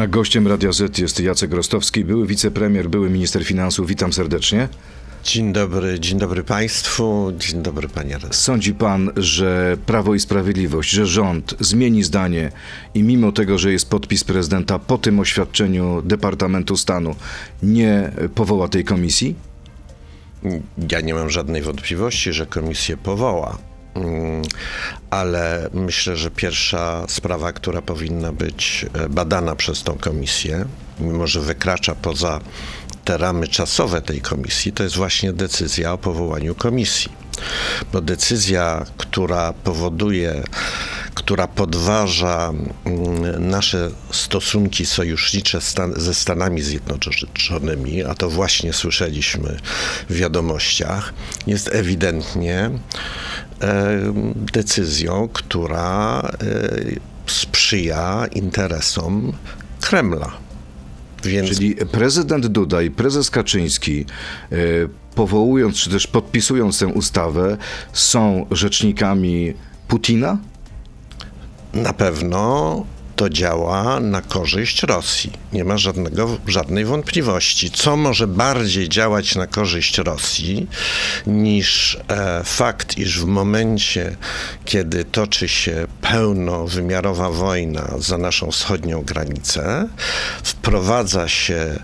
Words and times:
A 0.00 0.06
gościem 0.06 0.48
Radia 0.48 0.72
Z 0.72 0.98
jest 0.98 1.20
Jacek 1.20 1.52
Rostowski, 1.52 2.04
były 2.04 2.26
wicepremier, 2.26 2.88
były 2.88 3.10
minister 3.10 3.44
finansów. 3.44 3.88
Witam 3.88 4.12
serdecznie. 4.12 4.68
Dzień 5.24 5.52
dobry, 5.52 6.00
dzień 6.00 6.18
dobry 6.18 6.44
Państwu, 6.44 7.32
dzień 7.38 7.62
dobry 7.62 7.88
Panie 7.88 8.14
redaktorze. 8.14 8.42
Sądzi 8.42 8.74
Pan, 8.74 9.10
że 9.16 9.76
Prawo 9.86 10.14
i 10.14 10.20
Sprawiedliwość, 10.20 10.90
że 10.90 11.06
rząd 11.06 11.54
zmieni 11.60 12.02
zdanie 12.02 12.52
i 12.94 13.02
mimo 13.02 13.32
tego, 13.32 13.58
że 13.58 13.72
jest 13.72 13.90
podpis 13.90 14.24
prezydenta 14.24 14.78
po 14.78 14.98
tym 14.98 15.20
oświadczeniu 15.20 16.02
Departamentu 16.02 16.76
Stanu, 16.76 17.14
nie 17.62 18.12
powoła 18.34 18.68
tej 18.68 18.84
komisji? 18.84 19.34
Ja 20.90 21.00
nie 21.00 21.14
mam 21.14 21.30
żadnej 21.30 21.62
wątpliwości, 21.62 22.32
że 22.32 22.46
komisję 22.46 22.96
powoła. 22.96 23.69
Mm, 23.94 24.42
ale 25.10 25.68
myślę, 25.74 26.16
że 26.16 26.30
pierwsza 26.30 27.04
sprawa, 27.08 27.52
która 27.52 27.82
powinna 27.82 28.32
być 28.32 28.86
e, 28.94 29.08
badana 29.08 29.56
przez 29.56 29.82
tą 29.82 29.98
komisję, 29.98 30.64
mimo 31.00 31.26
że 31.26 31.40
wykracza 31.40 31.94
poza 31.94 32.40
te 33.04 33.18
ramy 33.18 33.48
czasowe 33.48 34.02
tej 34.02 34.20
komisji, 34.20 34.72
to 34.72 34.82
jest 34.82 34.96
właśnie 34.96 35.32
decyzja 35.32 35.92
o 35.92 35.98
powołaniu 35.98 36.54
komisji. 36.54 37.12
Bo 37.92 38.00
decyzja, 38.00 38.86
która 38.96 39.52
powoduje, 39.52 40.42
która 41.14 41.48
podważa 41.48 42.52
mm, 42.84 43.48
nasze 43.50 43.90
stosunki 44.10 44.86
sojusznicze 44.86 45.58
ze 45.96 46.14
Stanami 46.14 46.62
Zjednoczonymi, 46.62 48.04
a 48.04 48.14
to 48.14 48.30
właśnie 48.30 48.72
słyszeliśmy 48.72 49.56
w 50.08 50.14
wiadomościach, 50.14 51.14
jest 51.46 51.68
ewidentnie 51.72 52.70
decyzją, 54.52 55.28
która 55.32 56.22
sprzyja 57.26 58.26
interesom 58.32 59.32
Kremla. 59.80 60.32
Więc... 61.24 61.48
Czyli 61.48 61.74
prezydent 61.74 62.46
Duda 62.46 62.82
i 62.82 62.90
prezes 62.90 63.30
Kaczyński, 63.30 64.04
powołując 65.14 65.76
czy 65.76 65.90
też 65.90 66.06
podpisując 66.06 66.78
tę 66.78 66.86
ustawę, 66.86 67.56
są 67.92 68.46
rzecznikami 68.50 69.54
Putina? 69.88 70.38
Na 71.74 71.92
pewno 71.92 72.84
to 73.20 73.30
działa 73.30 74.00
na 74.00 74.22
korzyść 74.22 74.82
Rosji. 74.82 75.32
Nie 75.52 75.64
ma 75.64 75.78
żadnego, 75.78 76.38
żadnej 76.46 76.84
wątpliwości. 76.84 77.70
Co 77.70 77.96
może 77.96 78.26
bardziej 78.26 78.88
działać 78.88 79.34
na 79.34 79.46
korzyść 79.46 79.98
Rosji 79.98 80.66
niż 81.26 81.98
e, 82.08 82.44
fakt, 82.44 82.98
iż 82.98 83.20
w 83.20 83.24
momencie, 83.24 84.16
kiedy 84.64 85.04
toczy 85.04 85.48
się 85.48 85.86
pełnowymiarowa 86.00 87.30
wojna 87.30 87.94
za 87.98 88.18
naszą 88.18 88.50
wschodnią 88.50 89.02
granicę, 89.02 89.88
wprowadza 90.42 91.28
się 91.28 91.78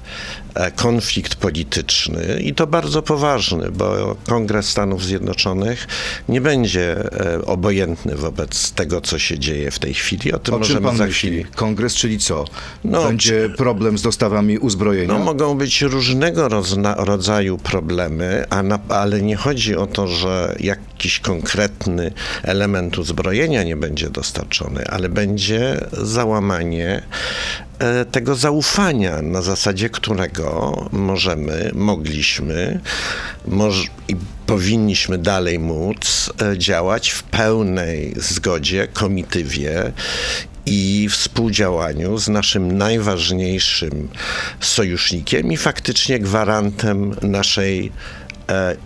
konflikt 0.76 1.34
polityczny 1.34 2.40
i 2.40 2.54
to 2.54 2.66
bardzo 2.66 3.02
poważny, 3.02 3.70
bo 3.70 4.16
Kongres 4.26 4.68
Stanów 4.68 5.04
Zjednoczonych 5.04 5.86
nie 6.28 6.40
będzie 6.40 7.12
e, 7.20 7.44
obojętny 7.44 8.16
wobec 8.16 8.72
tego, 8.72 9.00
co 9.00 9.18
się 9.18 9.38
dzieje 9.38 9.70
w 9.70 9.78
tej 9.78 9.94
chwili. 9.94 10.32
O 10.32 10.38
tym 10.38 10.54
o 10.54 10.58
możemy 10.58 10.96
za 10.96 11.06
chwilę. 11.06 11.44
Kongres, 11.54 11.94
czyli 11.94 12.18
co? 12.18 12.44
No, 12.84 13.04
będzie 13.04 13.48
problem 13.56 13.98
z 13.98 14.02
dostawami 14.02 14.58
uzbrojenia? 14.58 15.18
No, 15.18 15.24
mogą 15.24 15.54
być 15.54 15.82
różnego 15.82 16.48
rodzaju 16.96 17.58
problemy, 17.58 18.44
na, 18.64 18.78
ale 18.88 19.22
nie 19.22 19.36
chodzi 19.36 19.76
o 19.76 19.86
to, 19.86 20.08
że 20.08 20.56
jakiś 20.60 21.20
konkretny 21.20 22.12
element 22.42 22.98
uzbrojenia 22.98 23.62
nie 23.62 23.76
będzie 23.76 24.10
dostarczony, 24.10 24.86
ale 24.86 25.08
będzie 25.08 25.80
załamanie 25.92 26.86
E, 26.86 27.65
tego 28.10 28.34
zaufania, 28.34 29.22
na 29.22 29.42
zasadzie 29.42 29.90
którego 29.90 30.72
możemy, 30.92 31.70
mogliśmy 31.74 32.80
moż, 33.48 33.90
i 34.08 34.16
powinniśmy 34.46 35.18
dalej 35.18 35.58
móc 35.58 36.32
e, 36.42 36.58
działać 36.58 37.10
w 37.10 37.22
pełnej 37.22 38.14
zgodzie, 38.16 38.88
komitywie 38.92 39.92
i 40.66 41.08
współdziałaniu 41.10 42.18
z 42.18 42.28
naszym 42.28 42.78
najważniejszym 42.78 44.08
sojusznikiem 44.60 45.52
i 45.52 45.56
faktycznie 45.56 46.18
gwarantem 46.18 47.16
naszej 47.22 47.92
E, 48.25 48.25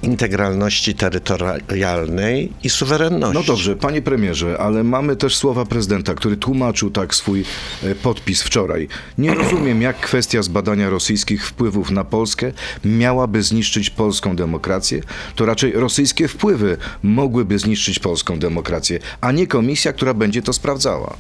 integralności 0.03 0.95
terytorialnej 0.95 2.53
i 2.63 2.71
suwerenności. 2.71 3.35
No 3.35 3.43
dobrze, 3.43 3.77
panie 3.77 4.03
premierze, 4.03 4.59
ale 4.59 4.85
mamy 4.85 5.17
też 5.17 5.37
słowa 5.37 5.65
prezydenta, 5.65 6.15
który 6.15 6.37
tłumaczył 6.37 6.91
tak 6.91 7.15
swój 7.15 7.45
e, 7.83 7.95
podpis 7.95 8.43
wczoraj. 8.43 8.89
Nie 9.19 9.35
rozumiem, 9.35 9.83
jak 9.83 10.01
kwestia 10.01 10.43
zbadania 10.43 10.91
rosyjskich 10.91 11.47
wpływów 11.47 11.91
na 11.91 12.05
Polskę 12.05 12.53
miałaby 12.85 13.43
zniszczyć 13.43 13.91
polską 13.91 14.37
demokrację. 14.37 15.01
To 15.37 15.47
raczej 15.47 15.73
rosyjskie 15.73 16.29
wpływy 16.29 16.77
mogłyby 17.03 17.59
zniszczyć 17.59 17.99
polską 17.99 18.39
demokrację, 18.39 18.99
a 19.21 19.33
nie 19.33 19.47
komisja, 19.47 19.93
która 19.93 20.15
będzie 20.15 20.43
to 20.43 20.53
sprawdzała. 20.53 21.17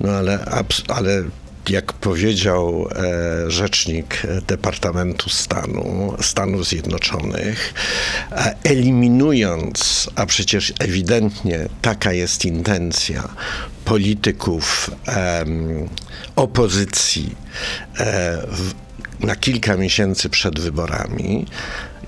No 0.00 0.10
ale, 0.12 0.44
ale 0.88 1.24
jak 1.70 1.92
powiedział 1.92 2.88
e, 2.90 3.50
rzecznik 3.50 4.22
Departamentu 4.46 5.30
Stanu 5.30 6.16
Stanów 6.20 6.68
Zjednoczonych, 6.68 7.74
e, 8.32 8.54
eliminując, 8.64 10.10
a 10.14 10.26
przecież 10.26 10.72
ewidentnie 10.78 11.68
taka 11.82 12.12
jest 12.12 12.44
intencja 12.44 13.28
polityków 13.84 14.90
opozycji 16.36 17.36
e, 17.98 18.46
na 19.20 19.36
kilka 19.36 19.76
miesięcy 19.76 20.28
przed 20.28 20.60
wyborami, 20.60 21.46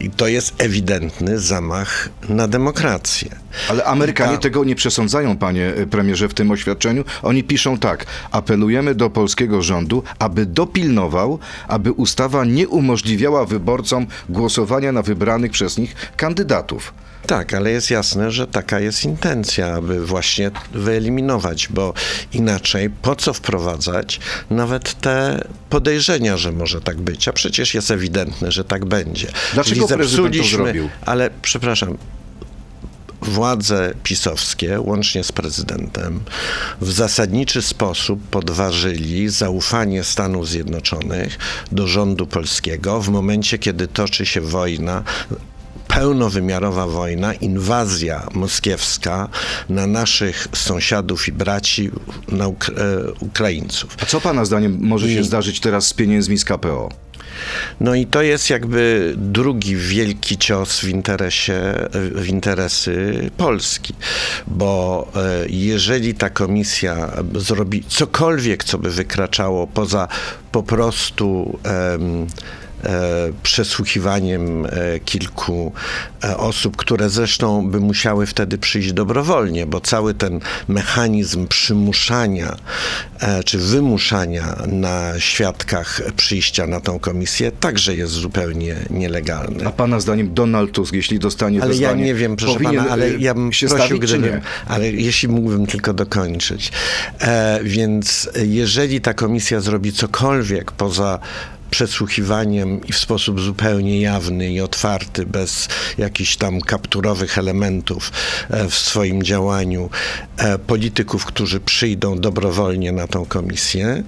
i 0.00 0.10
to 0.10 0.28
jest 0.28 0.54
ewidentny 0.62 1.38
zamach 1.38 2.08
na 2.28 2.48
demokrację. 2.48 3.30
Ale 3.68 3.84
Amerykanie 3.84 4.38
tego 4.38 4.64
nie 4.64 4.74
przesądzają, 4.74 5.36
panie 5.36 5.72
premierze, 5.90 6.28
w 6.28 6.34
tym 6.34 6.50
oświadczeniu. 6.50 7.04
Oni 7.22 7.44
piszą 7.44 7.78
tak: 7.78 8.06
apelujemy 8.30 8.94
do 8.94 9.10
polskiego 9.10 9.62
rządu, 9.62 10.02
aby 10.18 10.46
dopilnował, 10.46 11.38
aby 11.68 11.92
ustawa 11.92 12.44
nie 12.44 12.68
umożliwiała 12.68 13.44
wyborcom 13.44 14.06
głosowania 14.28 14.92
na 14.92 15.02
wybranych 15.02 15.50
przez 15.50 15.78
nich 15.78 15.94
kandydatów. 16.16 16.92
Tak, 17.26 17.54
ale 17.54 17.70
jest 17.70 17.90
jasne, 17.90 18.30
że 18.30 18.46
taka 18.46 18.80
jest 18.80 19.04
intencja, 19.04 19.74
aby 19.74 20.06
właśnie 20.06 20.50
wyeliminować, 20.72 21.68
bo 21.68 21.94
inaczej 22.32 22.90
po 22.90 23.16
co 23.16 23.32
wprowadzać 23.32 24.20
nawet 24.50 25.00
te 25.00 25.44
podejrzenia, 25.70 26.36
że 26.36 26.52
może 26.52 26.80
tak 26.80 26.96
być, 26.96 27.28
a 27.28 27.32
przecież 27.32 27.74
jest 27.74 27.90
ewidentne, 27.90 28.52
że 28.52 28.64
tak 28.64 28.84
będzie. 28.84 29.28
Dlaczego 29.54 29.88
prezydent 29.88 30.36
to 30.36 30.44
zrobił? 30.44 30.88
Ale 31.06 31.30
przepraszam, 31.42 31.98
władze 33.22 33.94
pisowskie, 34.02 34.80
łącznie 34.80 35.24
z 35.24 35.32
prezydentem, 35.32 36.20
w 36.80 36.92
zasadniczy 36.92 37.62
sposób 37.62 38.20
podważyli 38.30 39.28
zaufanie 39.28 40.04
Stanów 40.04 40.48
Zjednoczonych 40.48 41.38
do 41.72 41.86
rządu 41.86 42.26
polskiego 42.26 43.00
w 43.00 43.08
momencie, 43.08 43.58
kiedy 43.58 43.88
toczy 43.88 44.26
się 44.26 44.40
wojna 44.40 45.02
pełnowymiarowa 46.00 46.86
wojna, 46.86 47.34
inwazja 47.34 48.26
moskiewska 48.34 49.28
na 49.68 49.86
naszych 49.86 50.48
sąsiadów 50.52 51.28
i 51.28 51.32
braci, 51.32 51.90
na 52.28 52.44
e, 52.44 52.50
Ukraińców. 53.20 53.96
A 54.02 54.06
co 54.06 54.20
Pana 54.20 54.44
zdaniem 54.44 54.78
może 54.80 55.08
I... 55.08 55.14
się 55.14 55.24
zdarzyć 55.24 55.60
teraz 55.60 55.86
z 55.86 55.94
pieniędzmi 55.94 56.38
z 56.38 56.44
KPO? 56.44 56.88
No 57.80 57.94
i 57.94 58.06
to 58.06 58.22
jest 58.22 58.50
jakby 58.50 59.14
drugi 59.16 59.76
wielki 59.76 60.38
cios 60.38 60.80
w 60.80 60.88
interesie, 60.88 61.88
w 62.14 62.28
interesy 62.28 63.30
Polski, 63.36 63.94
bo 64.46 65.06
e, 65.16 65.46
jeżeli 65.48 66.14
ta 66.14 66.30
komisja 66.30 67.10
zrobi 67.34 67.84
cokolwiek, 67.88 68.64
co 68.64 68.78
by 68.78 68.90
wykraczało 68.90 69.66
poza 69.66 70.08
po 70.52 70.62
prostu 70.62 71.58
um, 71.90 72.26
przesłuchiwaniem 73.42 74.66
e, 74.66 75.00
kilku 75.04 75.72
e, 76.24 76.36
osób, 76.36 76.76
które 76.76 77.10
zresztą 77.10 77.70
by 77.70 77.80
musiały 77.80 78.26
wtedy 78.26 78.58
przyjść 78.58 78.92
dobrowolnie, 78.92 79.66
bo 79.66 79.80
cały 79.80 80.14
ten 80.14 80.40
mechanizm 80.68 81.46
przymuszania 81.46 82.56
czy 83.44 83.58
wymuszania 83.58 84.56
na 84.66 85.12
świadkach 85.18 86.00
przyjścia 86.16 86.66
na 86.66 86.80
tą 86.80 86.98
komisję 86.98 87.52
także 87.52 87.94
jest 87.94 88.12
zupełnie 88.12 88.76
nielegalny. 88.90 89.66
A 89.66 89.70
pana 89.70 90.00
zdaniem 90.00 90.34
Donald 90.34 90.72
Tusk, 90.72 90.92
jeśli 90.92 91.18
dostanie 91.18 91.62
Ale 91.62 91.76
ja 91.76 91.92
nie 91.92 92.14
wiem, 92.14 92.36
proszę 92.36 92.60
pana, 92.60 92.88
ale 92.88 93.10
ja 93.10 93.34
bym 93.34 93.52
się 93.52 93.66
prosił, 93.66 93.86
stawić, 93.86 94.02
gdybym, 94.02 94.40
ale 94.68 94.90
jeśli 94.90 95.28
mógłbym 95.28 95.66
tylko 95.66 95.92
dokończyć. 95.92 96.72
E, 97.20 97.60
więc 97.62 98.30
jeżeli 98.44 99.00
ta 99.00 99.14
komisja 99.14 99.60
zrobi 99.60 99.92
cokolwiek 99.92 100.72
poza 100.72 101.18
przesłuchiwaniem 101.70 102.80
i 102.88 102.92
w 102.92 102.98
sposób 102.98 103.40
zupełnie 103.40 104.00
jawny 104.00 104.52
i 104.52 104.60
otwarty, 104.60 105.26
bez 105.26 105.68
jakichś 105.98 106.36
tam 106.36 106.60
kapturowych 106.60 107.38
elementów 107.38 108.12
e, 108.50 108.68
w 108.68 108.74
swoim 108.74 109.22
działaniu 109.22 109.90
e, 110.36 110.58
polityków, 110.58 111.24
którzy 111.24 111.60
przyjdą 111.60 112.18
dobrowolnie 112.18 112.92
na 112.92 113.06
tą 113.06 113.24
komisję, 113.24 114.02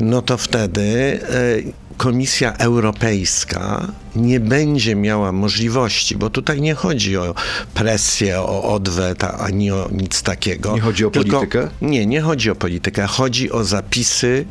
no 0.00 0.22
to 0.22 0.36
wtedy 0.36 1.20
e, 1.22 1.85
Komisja 1.96 2.52
Europejska 2.52 3.86
nie 4.16 4.40
będzie 4.40 4.96
miała 4.96 5.32
możliwości, 5.32 6.16
bo 6.16 6.30
tutaj 6.30 6.60
nie 6.60 6.74
chodzi 6.74 7.16
o 7.16 7.34
presję, 7.74 8.40
o 8.40 8.74
odwet, 8.74 9.24
ani 9.24 9.70
o 9.70 9.88
nic 9.92 10.22
takiego. 10.22 10.74
Nie 10.74 10.80
chodzi 10.80 11.04
o 11.04 11.10
Tylko- 11.10 11.30
politykę? 11.30 11.68
Nie, 11.82 12.06
nie 12.06 12.20
chodzi 12.20 12.50
o 12.50 12.54
politykę. 12.54 13.06
Chodzi 13.06 13.52
o 13.52 13.64
zapisy, 13.64 14.44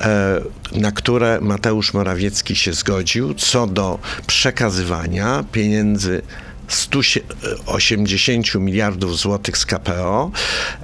e, 0.00 0.40
na 0.72 0.92
które 0.92 1.38
Mateusz 1.40 1.94
Morawiecki 1.94 2.56
się 2.56 2.72
zgodził 2.72 3.34
co 3.34 3.66
do 3.66 3.98
przekazywania 4.26 5.44
pieniędzy 5.52 6.22
180 6.68 8.54
miliardów 8.54 9.18
złotych 9.18 9.58
z 9.58 9.66
KPO 9.66 10.30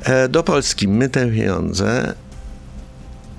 e, 0.03 0.29
do 0.29 0.43
Polski. 0.43 0.89
My 0.89 1.09
te 1.09 1.27
pieniądze 1.27 2.15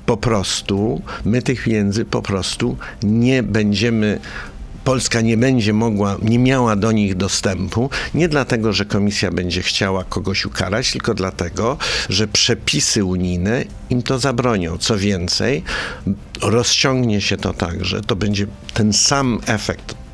po 0.05 0.17
prostu, 0.17 1.01
my 1.25 1.41
tych 1.41 1.63
pieniędzy 1.63 2.05
po 2.05 2.21
prostu 2.21 2.77
nie 3.03 3.43
będziemy. 3.43 4.19
Polska 4.83 5.21
nie 5.21 5.37
będzie 5.37 5.73
mogła, 5.73 6.17
nie 6.21 6.39
miała 6.39 6.75
do 6.75 6.91
nich 6.91 7.15
dostępu, 7.15 7.89
nie 8.13 8.29
dlatego, 8.29 8.73
że 8.73 8.85
komisja 8.85 9.31
będzie 9.31 9.61
chciała 9.61 10.03
kogoś 10.03 10.45
ukarać, 10.45 10.91
tylko 10.91 11.13
dlatego, 11.13 11.77
że 12.09 12.27
przepisy 12.27 13.03
unijne 13.03 13.63
im 13.89 14.03
to 14.03 14.19
zabronią. 14.19 14.77
Co 14.77 14.97
więcej, 14.97 15.63
rozciągnie 16.41 17.21
się 17.21 17.37
to 17.37 17.53
tak, 17.53 17.85
że 17.85 18.01
to 18.01 18.15
będzie 18.15 18.47
ten 18.73 18.93
sam 18.93 19.39
efekt 19.45 20.04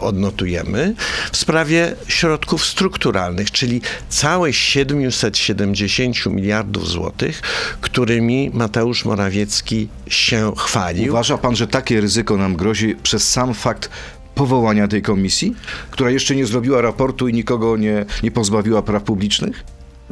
odnotujemy 0.00 0.94
w 1.32 1.36
sprawie 1.36 1.94
środków 2.08 2.64
strukturalnych, 2.66 3.50
czyli 3.50 3.80
całe 4.08 4.52
770 4.52 6.26
miliardów 6.26 6.88
złotych, 6.88 7.42
którymi 7.80 8.50
Mateusz 8.54 9.04
Morawiecki 9.04 9.88
się 10.08 10.52
chwalił. 10.56 11.12
Uważa 11.12 11.38
pan, 11.38 11.56
że 11.56 11.66
takie 11.66 12.00
ryzyko 12.00 12.36
nam 12.36 12.56
grozi 12.56 12.96
przez 13.02 13.28
sam 13.30 13.54
fakt 13.54 13.90
powołania 14.34 14.88
tej 14.88 15.02
komisji, 15.02 15.54
która 15.90 16.10
jeszcze 16.10 16.36
nie 16.36 16.46
zrobiła 16.46 16.80
raportu 16.80 17.28
i 17.28 17.32
nikogo 17.32 17.76
nie, 17.76 18.04
nie 18.22 18.30
pozbawiła 18.30 18.82
praw 18.82 19.02
publicznych? 19.02 19.64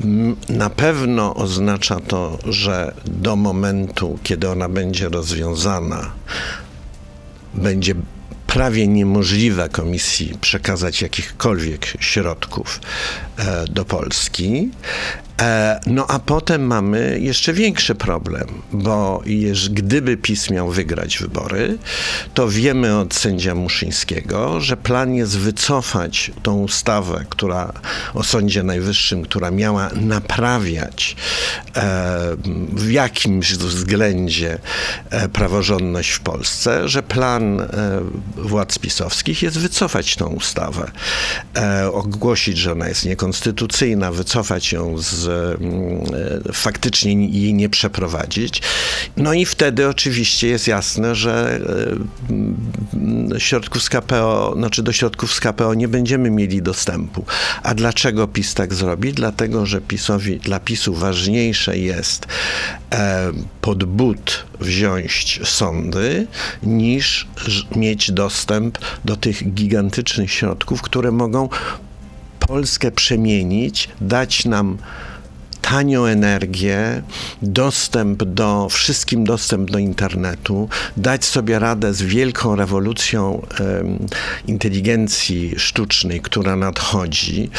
M- 0.04 0.36
Na 0.48 0.70
pewno 0.70 1.34
oznacza 1.34 2.00
to, 2.00 2.38
że 2.44 2.94
do 3.06 3.36
momentu, 3.36 4.18
kiedy 4.22 4.50
ona 4.50 4.68
będzie 4.68 5.08
rozwiązana, 5.08 6.10
będzie 7.54 7.94
prawie 8.54 8.88
niemożliwe 8.88 9.68
komisji 9.68 10.38
przekazać 10.40 11.02
jakichkolwiek 11.02 11.86
środków 12.00 12.80
e, 13.36 13.64
do 13.68 13.84
Polski. 13.84 14.70
E, 15.40 15.80
no 15.86 16.06
a 16.08 16.18
potem 16.18 16.66
mamy 16.66 17.18
jeszcze 17.20 17.52
większy 17.52 17.94
problem, 17.94 18.46
bo 18.72 19.22
jeż, 19.26 19.70
gdyby 19.70 20.16
PiS 20.16 20.50
miał 20.50 20.70
wygrać 20.70 21.18
wybory, 21.18 21.78
to 22.34 22.48
wiemy 22.48 22.98
od 22.98 23.14
sędzia 23.14 23.54
Muszyńskiego, 23.54 24.60
że 24.60 24.76
plan 24.76 25.14
jest 25.14 25.38
wycofać 25.38 26.30
tą 26.42 26.62
ustawę, 26.62 27.24
która 27.28 27.72
o 28.14 28.22
Sądzie 28.22 28.62
Najwyższym, 28.62 29.22
która 29.22 29.50
miała 29.50 29.90
naprawiać 29.94 31.16
e, 31.76 32.36
w 32.72 32.90
jakimś 32.90 33.54
względzie 33.54 34.58
e, 35.10 35.28
praworządność 35.28 36.10
w 36.10 36.20
Polsce, 36.20 36.88
że 36.88 37.02
plan 37.02 37.60
e, 37.60 37.66
władz 38.44 38.78
pisowskich 38.78 39.42
jest 39.42 39.58
wycofać 39.58 40.16
tą 40.16 40.26
ustawę, 40.26 40.90
e, 41.56 41.92
ogłosić, 41.92 42.58
że 42.58 42.72
ona 42.72 42.88
jest 42.88 43.04
niekonstytucyjna, 43.04 44.12
wycofać 44.12 44.72
ją 44.72 44.98
z 44.98 45.26
mm, 45.60 46.02
e, 46.48 46.52
faktycznie 46.52 47.28
jej 47.28 47.54
nie 47.54 47.68
przeprowadzić. 47.68 48.62
No 49.16 49.32
i 49.32 49.44
wtedy 49.44 49.88
oczywiście 49.88 50.48
jest 50.48 50.68
jasne, 50.68 51.14
że 51.14 51.60
e, 52.28 52.30
mm, 52.30 53.30
środków 53.38 53.82
z 53.82 53.88
KPO, 53.88 54.54
znaczy 54.56 54.82
do 54.82 54.92
środków 54.92 55.34
z 55.34 55.40
KPO 55.40 55.74
nie 55.74 55.88
będziemy 55.88 56.30
mieli 56.30 56.62
dostępu. 56.62 57.24
A 57.62 57.74
dlaczego 57.74 58.28
PiS 58.28 58.54
tak 58.54 58.74
zrobi? 58.74 59.12
Dlatego, 59.12 59.66
że 59.66 59.80
PiSowi, 59.80 60.38
dla 60.38 60.60
PiSu 60.60 60.94
ważniejsze 60.94 61.78
jest 61.78 62.26
e, 62.92 63.32
pod 63.60 63.84
but 63.84 64.44
wziąć 64.60 65.40
sądy, 65.44 66.26
niż 66.62 67.28
mieć 67.76 68.12
dostęp 68.12 68.78
do 69.04 69.16
tych 69.16 69.54
gigantycznych 69.54 70.32
środków, 70.32 70.82
które 70.82 71.10
mogą 71.10 71.48
Polskę 72.40 72.90
przemienić, 72.90 73.88
dać 74.00 74.44
nam 74.44 74.78
tanią 75.70 76.04
energię, 76.04 77.02
dostęp 77.42 78.24
do, 78.24 78.68
wszystkim 78.70 79.24
dostęp 79.24 79.70
do 79.70 79.78
internetu, 79.78 80.68
dać 80.96 81.24
sobie 81.24 81.58
radę 81.58 81.94
z 81.94 82.02
wielką 82.02 82.56
rewolucją 82.56 83.46
em, 83.60 83.98
inteligencji 84.46 85.54
sztucznej, 85.56 86.20
która 86.20 86.56
nadchodzi. 86.56 87.50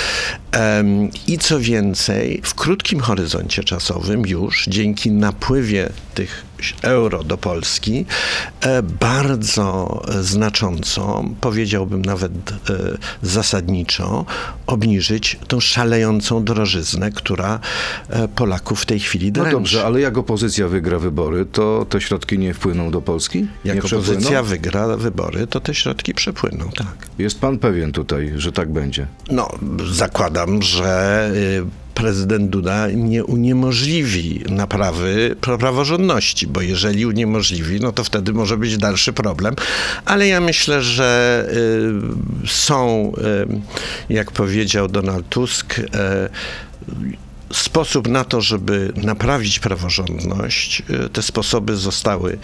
Em, 0.52 1.10
I 1.28 1.38
co 1.38 1.60
więcej, 1.60 2.42
w 2.44 2.56
krótkim 2.56 3.00
horyzoncie 3.00 3.64
czasowym 3.64 4.26
już 4.28 4.66
dzięki 4.68 5.12
napływie 5.12 5.90
tych 6.14 6.46
euro 6.82 7.24
do 7.24 7.38
Polski 7.38 8.06
e, 8.62 8.84
bardzo 8.84 10.02
znacząco, 10.22 11.24
powiedziałbym 11.42 12.02
nawet 12.06 12.32
e, 12.52 12.56
zasadniczo, 13.22 14.26
obniżyć 14.68 15.40
tą 15.48 15.60
szalejącą 15.60 16.44
drożyznę, 16.44 17.12
która 17.12 17.60
e, 18.10 18.28
Polaków 18.28 18.82
w 18.82 18.86
tej 18.86 19.00
chwili 19.00 19.28
No 19.28 19.34
dręczy. 19.34 19.52
dobrze, 19.52 19.86
ale 19.86 20.02
jak 20.02 20.18
opozycja 20.18 20.68
wygra 20.68 21.00
wybory, 21.00 21.46
to 21.46 21.86
te 21.90 22.02
środki 22.02 22.40
nie 22.40 22.54
wpłyną 22.54 22.92
do 22.92 23.02
Polski? 23.02 23.48
Jak 23.66 23.76
nie 23.76 23.82
przepłyną? 23.82 24.04
opozycja 24.14 24.44
wygra 24.44 24.98
wybory, 24.98 25.48
to 25.48 25.60
te 25.60 25.74
środki 25.76 26.14
przepłyną, 26.14 26.70
tak. 26.78 27.08
Jest 27.20 27.40
pan 27.40 27.60
pewien 27.60 27.92
tutaj, 27.92 28.34
że 28.36 28.52
tak 28.52 28.72
będzie? 28.72 29.08
No, 29.32 29.50
zakładam, 29.94 30.62
że 30.62 31.30
y, 31.36 31.85
prezydent 32.06 32.50
Duda 32.50 32.88
nie 32.92 33.24
uniemożliwi 33.26 34.44
naprawy 34.50 35.36
pra- 35.42 35.58
praworządności, 35.58 36.48
bo 36.48 36.62
jeżeli 36.62 37.06
uniemożliwi, 37.06 37.80
no 37.80 37.92
to 37.92 38.04
wtedy 38.04 38.34
może 38.34 38.58
być 38.58 38.78
dalszy 38.78 39.14
problem. 39.14 39.56
Ale 40.06 40.28
ja 40.28 40.42
myślę, 40.42 40.82
że 40.82 41.46
y, 42.44 42.48
są, 42.48 43.12
y, 44.10 44.14
jak 44.14 44.32
powiedział 44.32 44.88
Donald 44.88 45.30
Tusk, 45.30 45.80
y, 45.80 45.84
sposób 47.54 48.08
na 48.08 48.24
to, 48.24 48.42
żeby 48.42 48.94
naprawić 48.96 49.60
praworządność, 49.60 50.84
y, 51.06 51.10
te 51.10 51.22
sposoby 51.22 51.76
zostały 51.78 52.38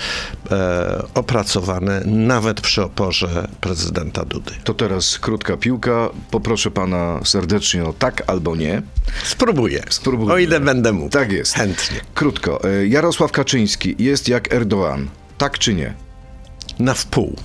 e, 0.51 1.03
opracowane 1.13 2.01
nawet 2.05 2.61
przy 2.61 2.83
oporze 2.83 3.47
prezydenta 3.61 4.25
Dudy. 4.25 4.51
To 4.63 4.73
teraz 4.73 5.19
krótka 5.19 5.57
piłka. 5.57 6.09
Poproszę 6.31 6.71
pana 6.71 7.19
serdecznie 7.23 7.83
o 7.85 7.93
tak 7.93 8.23
albo 8.27 8.55
nie. 8.55 8.81
Spróbuję. 9.23 9.83
Spróbuję. 9.89 10.33
O 10.33 10.37
ile 10.37 10.59
będę 10.59 10.91
mógł. 10.93 11.09
Tak 11.09 11.31
jest. 11.31 11.53
Chętnie. 11.53 11.99
Krótko. 12.13 12.63
E, 12.63 12.87
Jarosław 12.87 13.31
Kaczyński 13.31 13.95
jest 13.99 14.27
jak 14.29 14.49
Erdoğan. 14.53 15.05
Tak 15.37 15.59
czy 15.59 15.73
nie? 15.73 15.93
Na 16.79 16.93
wpół. 16.93 17.35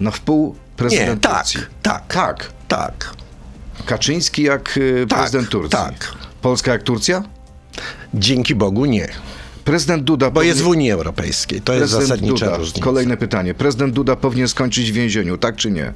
Na 0.00 0.10
wpół 0.10 0.56
prezydent 0.76 1.08
Nie, 1.24 1.30
tak, 1.30 1.36
Turcji. 1.42 1.60
tak. 1.82 2.14
Tak. 2.14 2.50
Tak. 2.68 3.14
Kaczyński 3.86 4.42
jak 4.42 4.78
e, 5.02 5.06
Tak, 5.06 5.18
prezydent 5.18 5.48
Turcji. 5.48 5.70
tak. 5.70 6.12
Polska 6.42 6.72
jak 6.72 6.82
Turcja? 6.82 7.22
Dzięki 8.14 8.54
Bogu 8.54 8.84
nie. 8.84 9.08
Prezydent 9.64 10.04
Duda... 10.04 10.30
Bo 10.30 10.42
jest 10.42 10.62
w 10.62 10.68
Unii 10.68 10.90
Europejskiej. 10.90 11.60
To 11.60 11.74
jest 11.74 11.92
zasadnicza 11.92 12.46
Duda. 12.46 12.58
różnica. 12.58 12.84
Kolejne 12.84 13.16
pytanie. 13.16 13.54
Prezydent 13.54 13.94
Duda 13.94 14.16
powinien 14.16 14.48
skończyć 14.48 14.92
w 14.92 14.94
więzieniu, 14.94 15.38
tak 15.38 15.56
czy 15.56 15.70
nie? 15.70 15.92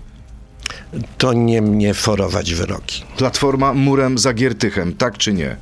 To 1.18 1.32
nie 1.32 1.62
mnie 1.62 1.94
forować 1.94 2.54
wyroki. 2.54 3.04
Platforma 3.16 3.74
murem 3.74 4.18
za 4.18 4.34
Giertychem, 4.34 4.92
tak 4.92 5.18
czy 5.18 5.32
nie? 5.32 5.56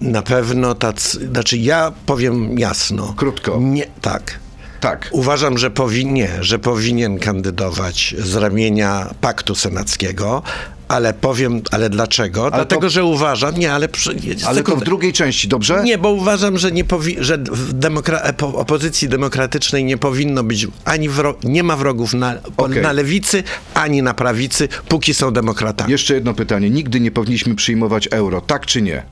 Na 0.00 0.22
pewno 0.22 0.74
tacy, 0.74 1.28
znaczy 1.28 1.56
ja 1.56 1.92
powiem 2.06 2.58
jasno. 2.58 3.14
Krótko. 3.16 3.58
Nie, 3.60 3.86
tak. 4.00 4.38
Tak. 4.80 5.08
Uważam, 5.12 5.58
że, 5.58 5.70
powinien, 5.70 6.42
że 6.42 6.58
powinien 6.58 7.18
kandydować 7.18 8.14
z 8.18 8.34
ramienia 8.34 9.14
paktu 9.20 9.54
senackiego, 9.54 10.42
ale 10.88 11.14
powiem, 11.14 11.60
ale 11.70 11.90
dlaczego? 11.90 12.50
Dlatego, 12.50 12.80
to- 12.82 12.90
że 12.90 13.04
uważam, 13.04 13.54
nie, 13.58 13.72
ale... 13.72 13.88
Przy, 13.88 14.10
Ale 14.10 14.36
to 14.40 14.52
w 14.52 14.54
sekundę. 14.54 14.84
drugiej 14.84 15.12
części, 15.12 15.48
dobrze? 15.48 15.82
Nie, 15.84 15.98
bo 15.98 16.10
uważam, 16.10 16.58
że, 16.58 16.72
nie 16.72 16.84
powi- 16.84 17.16
że 17.18 17.38
w 17.38 17.74
demokra- 17.74 18.32
po- 18.32 18.54
opozycji 18.54 19.08
demokratycznej 19.08 19.84
nie 19.84 19.98
powinno 19.98 20.42
być 20.44 20.66
ani 20.84 21.10
wro- 21.10 21.34
nie 21.44 21.62
ma 21.62 21.76
wrogów 21.76 22.14
na, 22.14 22.34
Okej. 22.56 22.82
na 22.82 22.92
lewicy, 22.92 23.42
ani 23.74 24.02
na 24.02 24.14
prawicy, 24.14 24.68
póki 24.88 25.14
są 25.14 25.30
demokratami. 25.30 25.92
Jeszcze 25.92 26.14
jedno 26.14 26.34
pytanie. 26.34 26.70
Nigdy 26.70 27.00
nie 27.00 27.10
powinniśmy 27.10 27.54
przyjmować 27.54 28.08
euro, 28.10 28.40
tak 28.40 28.66
czy 28.66 28.82
nie? 28.82 29.02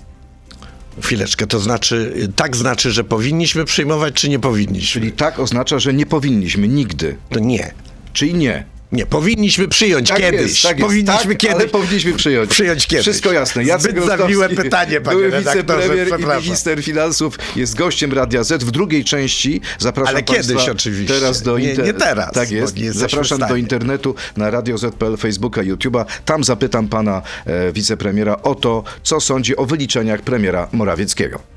Chwileczkę, 1.02 1.46
to 1.46 1.58
znaczy, 1.60 2.28
tak 2.36 2.56
znaczy, 2.56 2.90
że 2.92 3.04
powinniśmy 3.04 3.64
przyjmować, 3.64 4.14
czy 4.14 4.28
nie 4.28 4.38
powinniśmy? 4.38 5.00
Czyli 5.00 5.12
tak 5.12 5.38
oznacza, 5.38 5.78
że 5.78 5.94
nie 5.94 6.06
powinniśmy 6.06 6.68
nigdy. 6.68 7.16
To 7.30 7.38
nie. 7.38 7.72
Czyli 8.12 8.34
nie. 8.34 8.64
Nie, 8.92 9.06
powinniśmy 9.06 9.68
przyjąć 9.68 10.08
Tak 10.08 10.18
kiedyś. 10.18 10.40
jest, 10.40 10.62
tak 10.62 10.78
jest. 10.78 10.88
powinniśmy 10.88 11.30
tak, 11.34 11.38
kiedyś. 11.38 11.56
ale 11.56 11.68
powinniśmy 11.68 12.12
przyjąć. 12.12 12.50
Przyjąć 12.50 12.86
kiedyś. 12.86 13.02
Wszystko 13.04 13.32
jasne. 13.32 13.64
Jacek 13.64 13.92
Zbyt 13.92 14.04
zawiłe 14.06 14.48
pytanie, 14.48 15.00
panie 15.00 15.00
były 15.00 15.30
wicepremier 15.38 16.20
i 16.20 16.42
minister 16.42 16.82
finansów 16.82 17.38
jest 17.56 17.76
gościem 17.76 18.12
Radia 18.12 18.44
Z. 18.44 18.64
W 18.64 18.70
drugiej 18.70 19.04
części 19.04 19.60
zapraszam 19.78 20.14
Ale 20.14 20.22
kiedyś 20.22 20.68
oczywiście. 20.68 21.14
Teraz 21.14 21.42
do 21.42 21.58
Nie- 21.58 21.74
inter- 21.74 21.84
nie 21.84 21.94
teraz, 21.94 22.32
Tak 22.32 22.50
jest. 22.50 22.78
Zapraszam 22.90 23.38
do 23.38 23.56
internetu 23.56 24.14
na 24.36 24.50
Radio 24.50 24.78
Z.pl, 24.78 25.16
Facebooka, 25.16 25.60
YouTube'a. 25.62 26.04
Tam 26.24 26.44
zapytam 26.44 26.88
pana 26.88 27.22
e, 27.46 27.72
wicepremiera 27.72 28.42
o 28.42 28.54
to, 28.54 28.84
co 29.02 29.20
sądzi 29.20 29.56
o 29.56 29.66
wyliczeniach 29.66 30.22
premiera 30.22 30.68
Morawieckiego. 30.72 31.51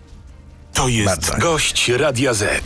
To 0.75 0.88
jest 0.88 1.05
Bardzo. 1.05 1.38
gość 1.38 1.89
Radia 1.89 2.34
Z. 2.34 2.63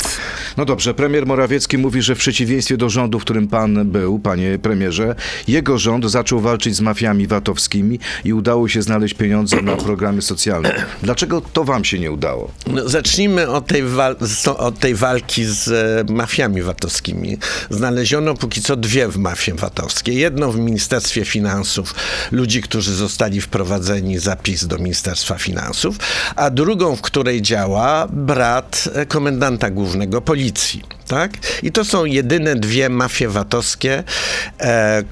No 0.58 0.66
dobrze, 0.66 0.94
premier 0.94 1.26
Morawiecki 1.26 1.78
mówi, 1.78 2.02
że 2.02 2.16
w 2.16 2.18
przeciwieństwie 2.18 2.78
do 2.78 2.90
rządu, 2.90 3.20
w 3.20 3.22
którym 3.22 3.48
pan 3.48 3.92
był, 3.92 4.20
panie 4.20 4.60
premierze, 4.60 5.16
jego 5.48 5.78
rząd 5.78 6.06
zaczął 6.06 6.40
walczyć 6.40 6.76
z 6.76 6.82
mafiami 6.82 7.28
VAT-owskimi 7.28 8.00
i 8.24 8.34
udało 8.34 8.68
się 8.68 8.82
znaleźć 8.82 9.14
pieniądze 9.14 9.62
na 9.62 9.76
programy 9.76 10.22
socjalne. 10.22 10.86
Dlaczego 11.04 11.42
to 11.42 11.64
wam 11.64 11.86
się 11.86 12.00
nie 12.00 12.12
udało? 12.12 12.52
No, 12.68 12.90
zacznijmy 12.90 13.50
od 13.50 13.68
tej, 13.68 13.84
od 14.58 14.80
tej 14.80 14.96
walki 14.96 15.46
z 15.46 15.68
e, 16.10 16.14
mafiami 16.14 16.62
VAT-owskimi. 16.62 17.38
Znaleziono 17.70 18.36
póki 18.36 18.62
co 18.62 18.76
dwie 18.76 19.08
w 19.08 19.18
mafie 19.18 19.54
VAT-owskie. 19.54 20.14
Jedną 20.14 20.52
w 20.52 20.58
Ministerstwie 20.58 21.26
Finansów, 21.26 21.96
ludzi, 22.32 22.62
którzy 22.62 22.96
zostali 22.96 23.42
wprowadzeni 23.42 24.18
zapis 24.18 24.68
do 24.68 24.78
Ministerstwa 24.78 25.38
Finansów, 25.38 25.96
a 26.36 26.50
drugą, 26.50 26.96
w 26.96 27.02
której 27.02 27.42
działa 27.42 27.99
brat 28.08 28.90
komendanta 29.08 29.70
głównego 29.70 30.22
policji. 30.22 30.84
Tak? 31.08 31.32
I 31.64 31.72
to 31.72 31.86
są 31.86 32.06
jedyne 32.06 32.56
dwie 32.56 32.90
mafie 32.90 33.30
VAT-owskie, 33.30 34.04
e, 34.60 35.04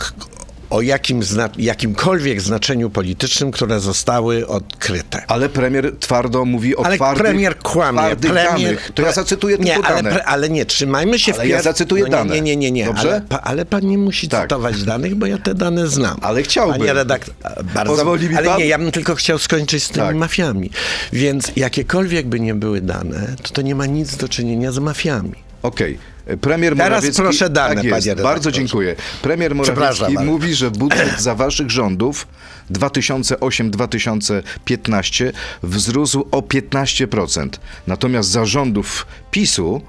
o 0.70 0.82
jakim 0.82 1.24
zna- 1.24 1.50
jakimkolwiek 1.58 2.42
znaczeniu 2.42 2.90
politycznym, 2.90 3.52
które 3.52 3.80
zostały 3.80 4.48
odkryte. 4.48 5.24
Ale 5.28 5.50
premier 5.50 5.94
twardo 6.00 6.46
mówi 6.46 6.78
o 6.78 6.86
Ale 6.86 6.96
twardych, 6.96 7.24
premier 7.24 7.58
kłamie. 7.58 7.98
twardych 8.00 8.32
Premier, 8.32 8.52
danych. 8.52 8.92
To 8.96 9.02
ja 9.02 9.12
zacytuję 9.12 9.58
nie, 9.58 9.74
tylko 9.74 9.88
ale, 9.88 10.04
dane. 10.04 10.24
ale 10.26 10.50
nie, 10.50 10.66
trzymajmy 10.66 11.20
się 11.20 11.34
Ale 11.34 11.44
w 11.44 11.48
ja 11.48 11.58
pier- 11.60 11.64
zacytuję 11.64 12.04
no, 12.04 12.10
dane. 12.10 12.34
Nie, 12.36 12.42
nie, 12.42 12.56
nie, 12.58 12.72
nie. 12.72 12.86
Dobrze? 12.86 13.02
Ale, 13.10 13.22
pa, 13.22 13.38
ale 13.40 13.66
pan 13.66 13.86
nie 13.88 13.98
musi 13.98 14.28
Tak. 14.30 14.42
cytować 14.42 14.84
danych, 14.84 15.16
bo 15.16 15.26
ja 15.26 15.38
te 15.38 15.56
dane 15.56 15.88
znam. 15.88 16.18
Ale 16.22 16.44
chciałbym. 16.44 16.80
Panie 16.80 16.94
redaktor, 16.94 17.36
bardzo. 17.74 17.94
Pozwoli 17.96 18.30
mi 18.30 18.36
ale 18.36 18.48
pan? 18.48 18.60
nie, 18.60 18.66
ja 18.66 18.78
bym 18.78 18.92
tylko 18.92 19.16
chciał 19.16 19.38
skończyć 19.38 19.84
z 19.84 19.90
tymi 19.90 20.08
Tak. 20.08 20.16
mafiami. 20.16 20.70
Więc 21.14 21.52
jakiekolwiek 21.56 22.28
by 22.28 22.40
nie 22.40 22.54
były 22.56 22.82
dane, 22.82 23.36
to 23.44 23.50
to 23.50 23.62
nie 23.62 23.76
ma 23.76 23.86
nic 23.86 24.16
do 24.18 24.30
czynienia 24.30 24.72
z 24.72 24.80
mafiami. 24.80 25.34
Okej. 25.64 25.98
Premier 26.42 26.76
Teraz 26.76 26.90
Morawiecki... 26.90 27.22
proszę 27.22 27.50
dane, 27.50 27.76
tak 27.76 27.84
jest, 27.84 28.08
panie 28.08 28.24
Bardzo 28.24 28.52
dziękuję. 28.52 28.96
Premier 29.22 29.56
Morawiecki 29.56 30.14
mówi, 30.14 30.56
że 30.56 30.72
budżet 30.72 31.22
za 31.22 31.36
waszych 31.36 31.72
rządów 31.72 32.28
2008-2015 32.72 35.32
wzrósł 35.64 36.28
o 36.32 36.42
15%. 36.42 37.50
Natomiast 37.88 38.30
za 38.30 38.46
rządów 38.46 39.08
PiSu 39.32 39.82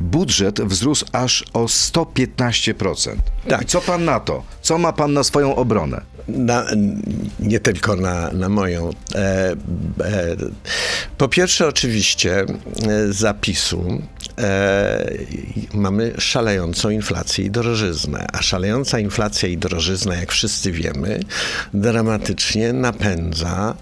budżet 0.00 0.60
wzrósł 0.60 1.06
aż 1.12 1.44
o 1.52 1.64
115%. 1.64 3.16
Tak. 3.48 3.62
I 3.62 3.66
co 3.66 3.80
pan 3.80 4.04
na 4.04 4.20
to? 4.20 4.42
Co 4.62 4.78
ma 4.78 4.92
pan 4.92 5.12
na 5.12 5.24
swoją 5.24 5.56
obronę? 5.56 6.00
Na, 6.28 6.66
nie 7.40 7.60
tylko 7.60 7.96
na, 7.96 8.32
na 8.32 8.48
moją. 8.48 8.90
E, 9.14 9.20
e, 9.20 9.56
po 11.18 11.28
pierwsze, 11.28 11.68
oczywiście, 11.68 12.40
e, 12.40 12.46
zapisu 13.12 14.02
e, 14.38 15.12
mamy 15.74 16.12
szalejącą 16.18 16.90
inflację 16.90 17.44
i 17.44 17.50
drożyznę, 17.50 18.26
a 18.32 18.42
szalejąca 18.42 18.98
inflacja 18.98 19.48
i 19.48 19.56
drożyzna, 19.56 20.16
jak 20.16 20.32
wszyscy 20.32 20.72
wiemy, 20.72 21.20
dramatycznie 21.74 22.72
napędza 22.72 23.74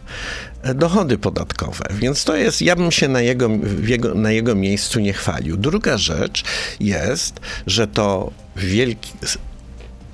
e, 0.63 0.75
dochody 0.75 1.19
podatkowe. 1.19 1.85
Więc 1.91 2.25
to 2.25 2.37
jest, 2.37 2.63
ja 2.63 2.77
bym 2.77 2.93
się 2.93 3.09
na 3.09 3.21
jego, 3.21 3.51
jego, 3.83 4.15
na 4.15 4.33
jego 4.33 4.55
miejscu 4.55 5.01
nie 5.01 5.13
chwalił. 5.13 5.57
Druga 5.57 5.99
rzecz 5.99 6.45
jest, 6.81 7.41
że 7.67 7.87
to 7.87 8.31
wielki 8.57 9.13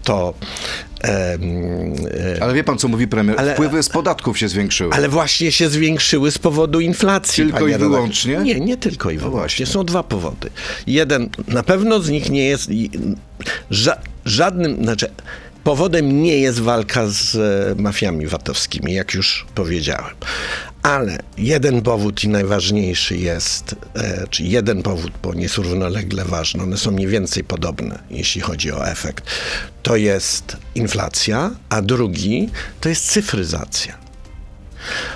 to 0.05 0.35
Ale 2.41 2.55
wie 2.55 2.65
pan, 2.65 2.79
co 2.79 2.89
mówi 2.89 3.09
premier? 3.09 3.37
Ale- 3.41 3.53
Wpływy 3.55 3.83
z 3.83 3.89
podatków 3.89 4.39
się 4.39 4.49
zwiększyły. 4.49 4.93
ale 4.95 5.09
właśnie 5.09 5.53
się 5.53 5.69
zwiększyły 5.69 6.31
z 6.31 6.39
powodu 6.39 6.81
inflacji. 6.81 7.45
Tylko 7.45 7.69
i 7.69 7.75
wyłącznie? 7.75 8.37
Nie, 8.37 8.61
nie 8.61 8.77
tylko 8.77 9.11
i 9.11 9.17
wyłącznie. 9.19 9.39
właśnie. 9.41 9.67
Są 9.67 9.85
dwa 9.85 10.03
powody. 10.03 10.51
Jeden, 10.87 11.29
na 11.49 11.63
pewno 11.63 12.01
z 12.01 12.11
nich 12.11 12.31
nie 12.31 12.45
jest 12.45 12.71
ża, 13.71 13.97
żadnym, 14.25 14.85
znaczy 14.85 15.11
powodem 15.65 16.23
nie 16.23 16.39
jest 16.39 16.61
walka 16.61 17.07
z 17.07 17.35
e, 17.37 17.83
mafiami 17.83 18.27
VAT-owskimi, 18.27 18.93
jak 18.95 19.15
już 19.15 19.47
powiedziałem. 19.55 20.15
Ale 20.83 21.19
jeden 21.39 21.83
powód 21.83 22.25
i 22.25 22.29
najważniejszy 22.29 23.17
jest, 23.17 23.75
e, 23.95 24.27
czy 24.31 24.45
jeden 24.45 24.83
powód, 24.83 25.13
bo 25.23 25.35
nie 25.35 25.49
równolegle 25.57 26.25
ważny, 26.25 26.63
one 26.63 26.77
są 26.77 26.91
mniej 26.91 27.07
więcej 27.07 27.45
podobne, 27.45 27.99
jeśli 28.11 28.41
chodzi 28.41 28.73
o 28.73 28.89
efekt, 28.89 29.25
to 29.83 29.97
jest 29.97 30.57
inflacja, 30.75 31.51
a 31.69 31.83
drugi 31.83 32.49
to 32.81 32.89
jest 32.89 33.11
cyfryzacja. 33.11 34.02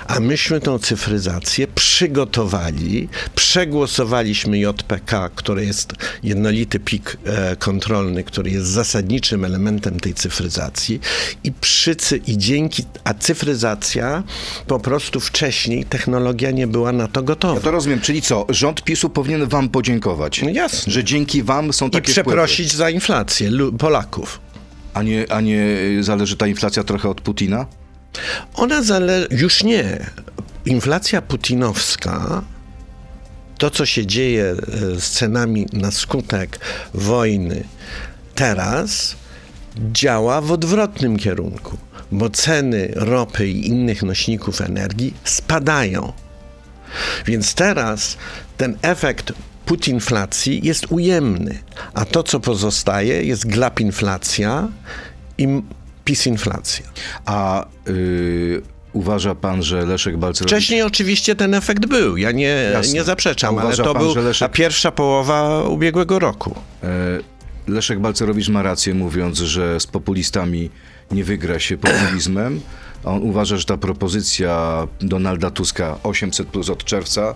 A 0.07 0.19
myśmy 0.19 0.59
tą 0.59 0.79
cyfryzację 0.79 1.67
przygotowali, 1.67 3.09
przegłosowaliśmy 3.35 4.59
JPK, 4.59 5.29
który 5.35 5.65
jest 5.65 5.93
jednolity 6.23 6.79
plik 6.79 7.17
e, 7.25 7.55
kontrolny, 7.55 8.23
który 8.23 8.51
jest 8.51 8.67
zasadniczym 8.67 9.45
elementem 9.45 9.99
tej 9.99 10.13
cyfryzacji 10.13 10.99
i, 11.43 11.51
i 12.27 12.37
dzięki, 12.37 12.83
a 13.03 13.13
cyfryzacja 13.13 14.23
po 14.67 14.79
prostu 14.79 15.19
wcześniej 15.19 15.85
technologia 15.85 16.51
nie 16.51 16.67
była 16.67 16.91
na 16.91 17.07
to 17.07 17.23
gotowa. 17.23 17.55
Ja 17.55 17.61
to 17.61 17.71
rozumiem, 17.71 18.01
czyli 18.01 18.21
co? 18.21 18.45
Rząd 18.49 18.83
PiSu 18.83 19.09
powinien 19.09 19.47
wam 19.47 19.69
podziękować. 19.69 20.41
No 20.41 20.49
jasne. 20.49 20.93
Że 20.93 21.03
dzięki 21.03 21.43
wam 21.43 21.73
są 21.73 21.87
I 21.87 21.91
takie 21.91 22.11
przeprosić 22.11 22.73
za 22.73 22.89
inflację 22.89 23.51
Polaków. 23.79 24.29
Wpływy. 24.29 24.47
A 24.93 25.03
nie, 25.03 25.25
a 25.29 25.41
nie 25.41 25.77
zależy 26.01 26.37
ta 26.37 26.47
inflacja 26.47 26.83
trochę 26.83 27.09
od 27.09 27.21
Putina? 27.21 27.65
Ona 28.53 28.83
zależy. 28.83 29.27
Już 29.31 29.63
nie. 29.63 30.05
Inflacja 30.65 31.21
putinowska, 31.21 32.43
to 33.57 33.69
co 33.69 33.85
się 33.85 34.05
dzieje 34.05 34.43
e, 34.43 34.55
z 35.01 35.09
cenami 35.09 35.65
na 35.73 35.91
skutek 35.91 36.59
wojny 36.93 37.63
teraz, 38.35 39.15
działa 39.91 40.41
w 40.41 40.51
odwrotnym 40.51 41.17
kierunku, 41.17 41.77
bo 42.11 42.29
ceny 42.29 42.91
ropy 42.95 43.47
i 43.47 43.67
innych 43.67 44.03
nośników 44.03 44.61
energii 44.61 45.13
spadają. 45.23 46.13
Więc 47.25 47.53
teraz 47.53 48.17
ten 48.57 48.77
efekt 48.81 49.33
putinflacji 49.65 50.65
jest 50.65 50.85
ujemny, 50.89 51.59
a 51.93 52.05
to, 52.05 52.23
co 52.23 52.39
pozostaje, 52.39 53.23
jest 53.23 53.47
glapinflacja 53.47 54.67
i 55.37 55.47
m- 56.07 56.15
pisinflacja. 56.15 56.85
A 57.25 57.65
y, 57.87 58.61
uważa 58.93 59.35
pan, 59.35 59.63
że 59.63 59.85
Leszek 59.85 60.17
Balcerowicz... 60.17 60.51
Wcześniej 60.53 60.81
oczywiście 60.81 61.35
ten 61.35 61.53
efekt 61.53 61.85
był, 61.85 62.17
ja 62.17 62.31
nie, 62.31 62.69
Jasne. 62.73 62.93
nie 62.93 63.03
zaprzeczam, 63.03 63.55
A 63.55 63.57
ale 63.57 63.67
uważa 63.67 63.83
to 63.83 63.93
pan, 63.93 64.03
był 64.03 64.13
Leszek- 64.15 64.51
pierwsza 64.51 64.91
połowa 64.91 65.63
ubiegłego 65.63 66.19
roku. 66.19 66.55
E, 66.83 66.87
Leszek 67.67 67.99
Balcerowicz 67.99 68.49
ma 68.49 68.63
rację 68.63 68.93
mówiąc, 68.93 69.37
że 69.39 69.79
z 69.79 69.87
populistami 69.87 70.69
nie 71.11 71.23
wygra 71.23 71.59
się 71.59 71.77
populizmem. 71.77 72.61
On 73.03 73.21
uważa, 73.23 73.57
że 73.57 73.65
ta 73.65 73.77
propozycja 73.77 74.87
Donalda 75.01 75.51
Tuska 75.51 75.97
800 76.03 76.47
plus 76.47 76.69
od 76.69 76.83
czerwca 76.83 77.35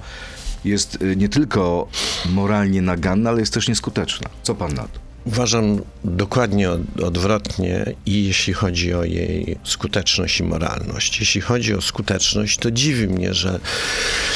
jest 0.65 1.01
y, 1.01 1.15
nie 1.15 1.29
tylko 1.29 1.87
moralnie 2.29 2.81
naganna, 2.81 3.29
ale 3.29 3.39
jest 3.39 3.53
też 3.53 3.67
nieskuteczna. 3.67 4.29
Co 4.43 4.55
pan 4.55 4.73
na 4.73 4.83
to? 4.83 4.99
Uważam 5.25 5.81
dokładnie 6.03 6.71
od, 6.71 7.01
odwrotnie 7.03 7.85
i 8.05 8.25
jeśli 8.25 8.53
chodzi 8.53 8.93
o 8.93 9.03
jej 9.03 9.57
skuteczność 9.63 10.39
i 10.39 10.43
moralność. 10.43 11.19
Jeśli 11.19 11.41
chodzi 11.41 11.73
o 11.73 11.81
skuteczność, 11.81 12.57
to 12.57 12.71
dziwi 12.71 13.07
mnie, 13.07 13.33
że 13.33 13.59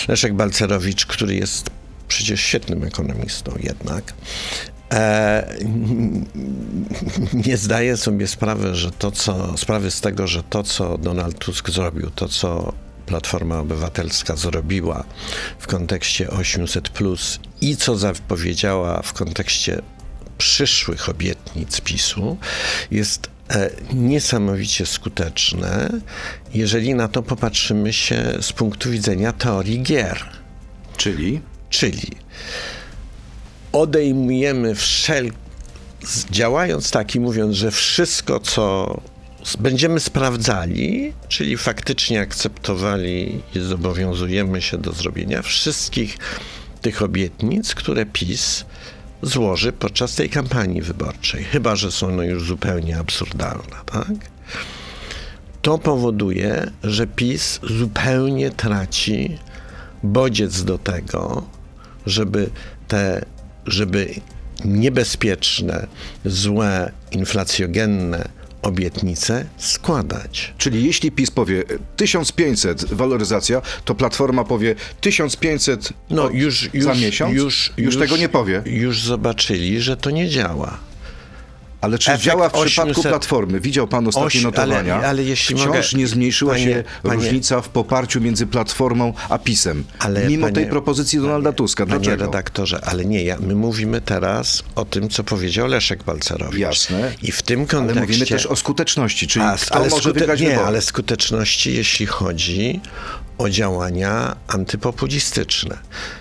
Leszek 0.08 0.34
Balcerowicz, 0.34 1.06
który 1.06 1.36
jest 1.36 1.70
przecież 2.08 2.42
świetnym 2.42 2.84
ekonomistą 2.84 3.52
jednak, 3.64 4.14
e, 4.92 5.56
nie 7.48 7.58
zdaje 7.58 7.98
sobie 7.98 8.28
sprawy, 8.28 8.76
że 8.76 8.92
to, 8.92 9.12
co, 9.12 9.58
sprawy 9.58 9.92
z 9.92 10.02
tego, 10.02 10.28
że 10.28 10.44
to, 10.44 10.64
co 10.64 10.98
Donald 10.98 11.40
Tusk 11.40 11.70
zrobił, 11.70 12.10
to, 12.10 12.28
co 12.28 12.74
Platforma 13.06 13.60
Obywatelska 13.60 14.36
zrobiła 14.36 15.04
w 15.60 15.68
kontekście 15.68 16.30
800 16.30 16.90
plus 16.90 17.40
i 17.62 17.78
co 17.78 17.98
zapowiedziała 17.98 19.02
w 19.02 19.14
kontekście 19.14 19.82
przyszłych 20.50 21.10
obietnic 21.10 21.82
PiSu 21.82 22.38
jest 22.92 23.30
e, 23.50 23.70
niesamowicie 23.94 24.86
skuteczne, 24.86 25.90
jeżeli 26.54 26.96
na 26.96 27.08
to 27.08 27.24
popatrzymy 27.24 27.94
się 27.94 28.38
z 28.42 28.54
punktu 28.54 28.92
widzenia 28.92 29.34
teorii 29.34 29.84
gier. 29.84 30.26
Czyli? 30.98 31.42
Czyli 31.70 32.08
odejmujemy 33.72 34.76
wszel... 34.76 35.32
z- 36.04 36.26
działając 36.26 36.92
tak 36.92 37.16
i 37.16 37.20
mówiąc, 37.20 37.56
że 37.56 37.72
wszystko, 37.72 38.40
co 38.40 38.98
będziemy 39.60 40.00
sprawdzali, 40.00 41.14
czyli 41.28 41.58
faktycznie 41.58 42.22
akceptowali 42.22 43.42
i 43.56 43.60
zobowiązujemy 43.60 44.62
się 44.62 44.78
do 44.78 44.92
zrobienia 44.92 45.42
wszystkich 45.42 46.18
tych 46.82 47.02
obietnic, 47.02 47.76
które 47.76 48.06
PiS 48.06 48.66
złoży 49.22 49.72
podczas 49.72 50.16
tej 50.16 50.30
kampanii 50.30 50.82
wyborczej, 50.82 51.44
chyba 51.44 51.76
że 51.76 51.92
są 51.92 52.08
one 52.08 52.28
już 52.28 52.48
zupełnie 52.48 52.98
absurdalne, 52.98 53.76
tak? 53.86 54.14
To 55.62 55.78
powoduje, 55.78 56.72
że 56.84 57.08
PiS 57.08 57.60
zupełnie 57.64 58.52
traci 58.52 59.38
bodziec 60.04 60.64
do 60.64 60.78
tego, 60.78 61.44
żeby 62.06 62.50
te, 62.88 63.26
żeby 63.66 64.10
niebezpieczne, 64.66 65.88
złe, 66.26 66.92
inflacjogenne 67.12 68.30
obietnice 68.66 69.46
składać. 69.58 70.54
Czyli 70.58 70.86
jeśli 70.86 71.12
PiS 71.12 71.32
powie 71.32 71.60
e, 71.60 71.64
1500 71.96 72.94
waloryzacja, 72.94 73.62
to 73.86 73.96
Platforma 73.96 74.44
powie 74.44 74.76
1500 75.02 75.90
No 76.10 76.30
już, 76.30 76.74
już, 76.74 76.84
za 76.84 76.94
miesiąc? 76.94 77.36
Już, 77.36 77.74
już 77.78 77.98
tego 77.98 78.18
nie 78.18 78.30
powie. 78.30 78.64
Już 78.66 79.04
zobaczyli, 79.04 79.82
że 79.82 79.98
to 79.98 80.10
nie 80.10 80.30
działa. 80.30 80.78
Ale 81.86 81.98
czy 81.98 82.12
efekt 82.12 82.24
działa 82.26 82.50
w 82.50 82.52
przypadku 82.52 82.92
800 82.92 83.04
Platformy? 83.04 83.60
Widział 83.60 83.88
pan 83.88 84.08
ostatnie 84.08 84.28
Oś- 84.28 84.44
notowania? 84.44 84.96
ale- 84.96 85.08
ale 85.08 85.24
jeśli 85.24 85.56
Wciąż 85.56 85.68
mogę- 85.68 85.82
nie 85.96 86.08
zmniejszyła 86.08 86.54
panie- 86.54 86.66
się 86.66 86.84
panie- 87.04 87.16
różnica 87.16 87.62
w 87.62 87.70
poparciu 87.70 88.22
między 88.22 88.48
Platformą 88.48 89.14
a 89.30 89.38
PiSem. 89.38 89.84
Ale 90.00 90.28
mimo 90.28 90.42
panie- 90.48 90.56
tej 90.56 90.66
propozycji 90.68 91.20
Donalda 91.20 91.54
Tuska. 91.54 91.86
Panie 91.86 92.00
Dlaczego? 92.00 92.26
redaktorze, 92.26 92.82
ale 92.86 93.06
nie, 93.06 93.24
ja, 93.24 93.38
my 93.40 93.56
mówimy 93.56 94.02
teraz 94.02 94.64
o 94.76 94.86
tym, 94.86 95.10
co 95.10 95.24
powiedział 95.24 95.68
Leszek 95.68 96.04
Balcerowicz. 96.04 96.60
Jasne. 96.60 97.12
I 97.22 97.32
w 97.32 97.42
tym 97.42 97.60
Ale 97.60 97.68
kontekście... 97.68 98.02
mówimy 98.02 98.26
też 98.26 98.46
o 98.46 98.56
skuteczności, 98.56 99.28
czyli 99.28 99.46
A, 99.46 99.58
kto 99.62 99.80
może 99.80 99.90
skute- 99.96 100.14
wygrać 100.14 100.40
Nie, 100.42 100.48
wybory. 100.50 100.68
ale 100.68 100.82
skuteczności, 100.82 101.76
jeśli 101.76 102.06
chodzi 102.06 102.82
o 103.38 103.50
działania 103.50 104.36
antypopulistyczne. 104.48 105.78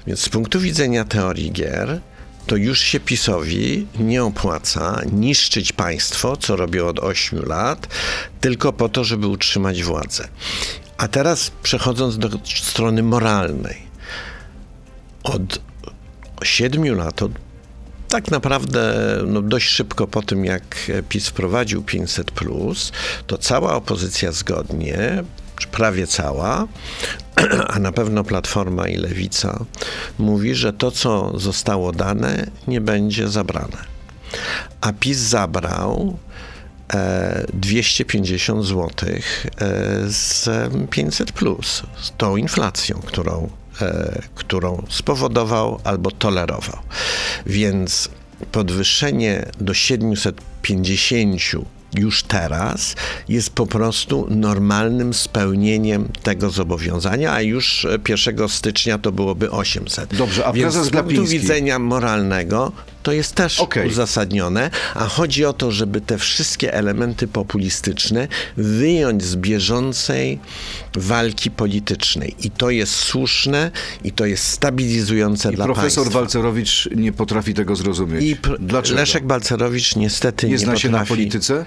Więc 0.07 0.21
z 0.21 0.29
punktu 0.29 0.61
widzenia 0.61 1.05
teorii 1.05 1.53
gier, 1.53 2.01
to 2.47 2.57
już 2.57 2.81
się 2.81 3.01
PiSowi 3.01 3.87
nie 3.99 4.25
opłaca 4.25 5.01
niszczyć 5.13 5.73
państwo, 5.73 6.37
co 6.37 6.57
robią 6.57 6.87
od 6.87 6.99
8 6.99 7.45
lat, 7.45 7.89
tylko 8.41 8.73
po 8.73 8.89
to, 8.89 9.05
żeby 9.05 9.27
utrzymać 9.27 9.83
władzę. 9.83 10.29
A 10.97 11.09
teraz 11.09 11.51
przechodząc 11.63 12.19
do 12.19 12.29
strony 12.63 13.03
moralnej. 13.03 13.83
Od 15.23 15.61
7 16.43 16.97
lat, 16.97 17.23
od 17.23 17.33
tak 18.09 18.31
naprawdę 18.31 18.95
no, 19.27 19.43
dość 19.43 19.69
szybko 19.69 20.07
po 20.07 20.23
tym, 20.23 20.45
jak 20.45 20.91
PiS 21.09 21.29
wprowadził 21.29 21.83
500, 21.83 22.31
to 23.27 23.39
cała 23.39 23.75
opozycja 23.75 24.33
zgodnie, 24.33 25.25
czy 25.59 25.69
prawie 25.69 26.07
cała, 26.07 26.67
a 27.75 27.79
na 27.79 27.93
pewno 27.93 28.25
Platforma 28.25 28.89
i 28.89 28.97
Lewica, 28.97 29.65
mówi, 30.19 30.55
że 30.55 30.73
to, 30.73 30.91
co 30.91 31.39
zostało 31.39 31.93
dane, 31.93 32.47
nie 32.69 32.81
będzie 32.81 33.29
zabrane. 33.29 33.95
A 34.81 34.93
PiS 34.93 35.19
zabrał 35.19 36.19
e, 36.95 37.47
250 37.53 38.65
zł 38.65 38.89
e, 39.09 39.19
z 40.07 40.49
500, 40.91 41.33
z 42.03 42.13
tą 42.17 42.37
inflacją, 42.37 43.01
którą, 43.07 43.51
e, 43.81 44.23
którą 44.35 44.87
spowodował 44.89 45.81
albo 45.85 46.11
tolerował. 46.11 46.79
Więc 47.47 48.09
podwyższenie 48.53 49.47
do 49.61 49.75
750 49.75 51.43
już 51.95 52.23
teraz 52.23 52.95
jest 53.29 53.51
po 53.51 53.67
prostu 53.67 54.27
normalnym 54.31 55.15
spełnieniem 55.15 56.09
tego 56.23 56.51
zobowiązania, 56.51 57.33
a 57.33 57.41
już 57.43 57.85
e, 57.85 57.99
1 58.09 58.49
stycznia 58.49 58.99
to 58.99 59.13
byłoby 59.13 59.51
800. 59.51 60.15
Dobrze, 60.17 60.47
a 60.47 60.53
Więc 60.53 60.75
prezes 60.75 60.89
z 60.89 60.91
punktu 60.91 61.15
Glapiński- 61.15 61.29
widzenia 61.29 61.79
moralnego 61.79 62.73
to 63.03 63.13
jest 63.13 63.35
też 63.35 63.61
Okej. 63.61 63.89
uzasadnione, 63.89 64.71
a 64.95 65.07
chodzi 65.07 65.45
o 65.45 65.53
to, 65.53 65.71
żeby 65.71 66.01
te 66.01 66.19
wszystkie 66.19 66.75
elementy 66.75 67.29
populistyczne 67.29 68.29
wyjąć 68.57 69.25
z 69.25 69.37
bieżącej 69.37 70.39
walki 70.97 71.51
politycznej. 71.51 72.35
I 72.47 72.51
to 72.51 72.71
jest 72.71 72.93
słuszne 72.95 73.71
i 74.05 74.13
to 74.13 74.27
jest 74.27 74.45
stabilizujące 74.49 75.53
I 75.53 75.57
dla 75.57 75.65
profesor 75.65 76.05
państwa. 76.05 76.21
Walcerowicz 76.21 76.89
nie 76.97 77.13
potrafi 77.13 77.55
tego 77.55 77.77
zrozumieć. 77.77 78.25
I 78.25 78.37
Dlaczego? 78.61 79.01
Leszek 79.01 79.27
Balcerowicz 79.27 79.97
niestety 79.97 80.47
nie, 80.47 80.53
nie 80.53 80.59
zna 80.59 80.77
się 80.77 80.89
na 80.89 80.99
potrafi. 80.99 81.09
polityce? 81.23 81.65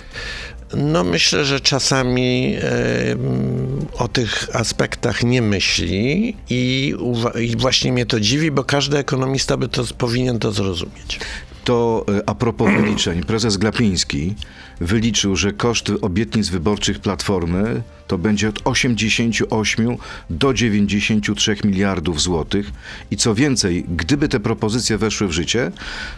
No 0.74 1.04
myślę, 1.04 1.46
że 1.46 1.60
czasami 1.60 2.56
mm, 2.62 3.86
o 3.94 4.08
tych 4.08 4.56
aspektach 4.56 5.24
nie 5.24 5.42
myśli 5.42 6.36
i, 6.50 6.94
i 7.42 7.58
właśnie 7.58 7.94
mnie 7.94 8.06
to 8.06 8.20
dziwi, 8.20 8.52
bo 8.52 8.64
każdy 8.64 8.98
ekonomista 8.98 9.58
by 9.58 9.68
to 9.68 9.84
powinien 9.98 10.40
to 10.40 10.52
zrozumieć. 10.52 11.20
To 11.68 12.06
e, 12.08 12.30
a 12.30 12.36
propos 12.36 12.72
wyliczeń, 12.80 13.24
prezes 13.24 13.58
Glapiński 13.58 14.36
wyliczył, 14.82 15.36
że 15.36 15.54
koszt 15.54 15.92
obietnic 16.02 16.50
wyborczych 16.50 17.00
Platformy 17.00 17.82
to 18.08 18.18
będzie 18.18 18.50
od 18.50 18.60
88 18.64 19.98
do 20.30 20.54
93 20.54 21.56
miliardów 21.64 22.22
złotych 22.22 22.72
i 23.12 23.18
co 23.18 23.36
więcej, 23.36 23.86
gdyby 23.90 24.30
te 24.30 24.40
propozycje 24.40 24.98
weszły 24.98 25.28
w 25.28 25.32
życie, 25.32 25.72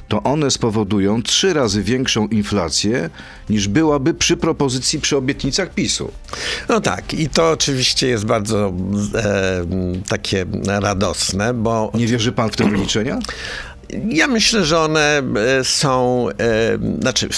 to 0.07 0.23
one 0.23 0.51
spowodują 0.51 1.23
trzy 1.23 1.53
razy 1.53 1.83
większą 1.83 2.27
inflację 2.27 3.09
niż 3.49 3.67
byłaby 3.67 4.13
przy 4.13 4.37
propozycji, 4.37 4.99
przy 4.99 5.17
obietnicach 5.17 5.73
PiSu. 5.73 6.11
No 6.69 6.81
tak, 6.81 7.13
i 7.13 7.29
to 7.29 7.51
oczywiście 7.51 8.07
jest 8.07 8.25
bardzo 8.25 8.73
e, 9.15 9.65
takie 10.07 10.45
radosne, 10.65 11.53
bo 11.53 11.91
Nie 11.93 12.07
wierzy 12.07 12.31
pan 12.31 12.49
w 12.49 12.55
te 12.55 12.69
wyliczenia? 12.69 13.19
Ja 14.09 14.27
myślę, 14.27 14.65
że 14.65 14.79
one 14.79 15.21
e, 15.59 15.63
są, 15.63 16.27
e, 16.29 16.77
znaczy, 17.01 17.29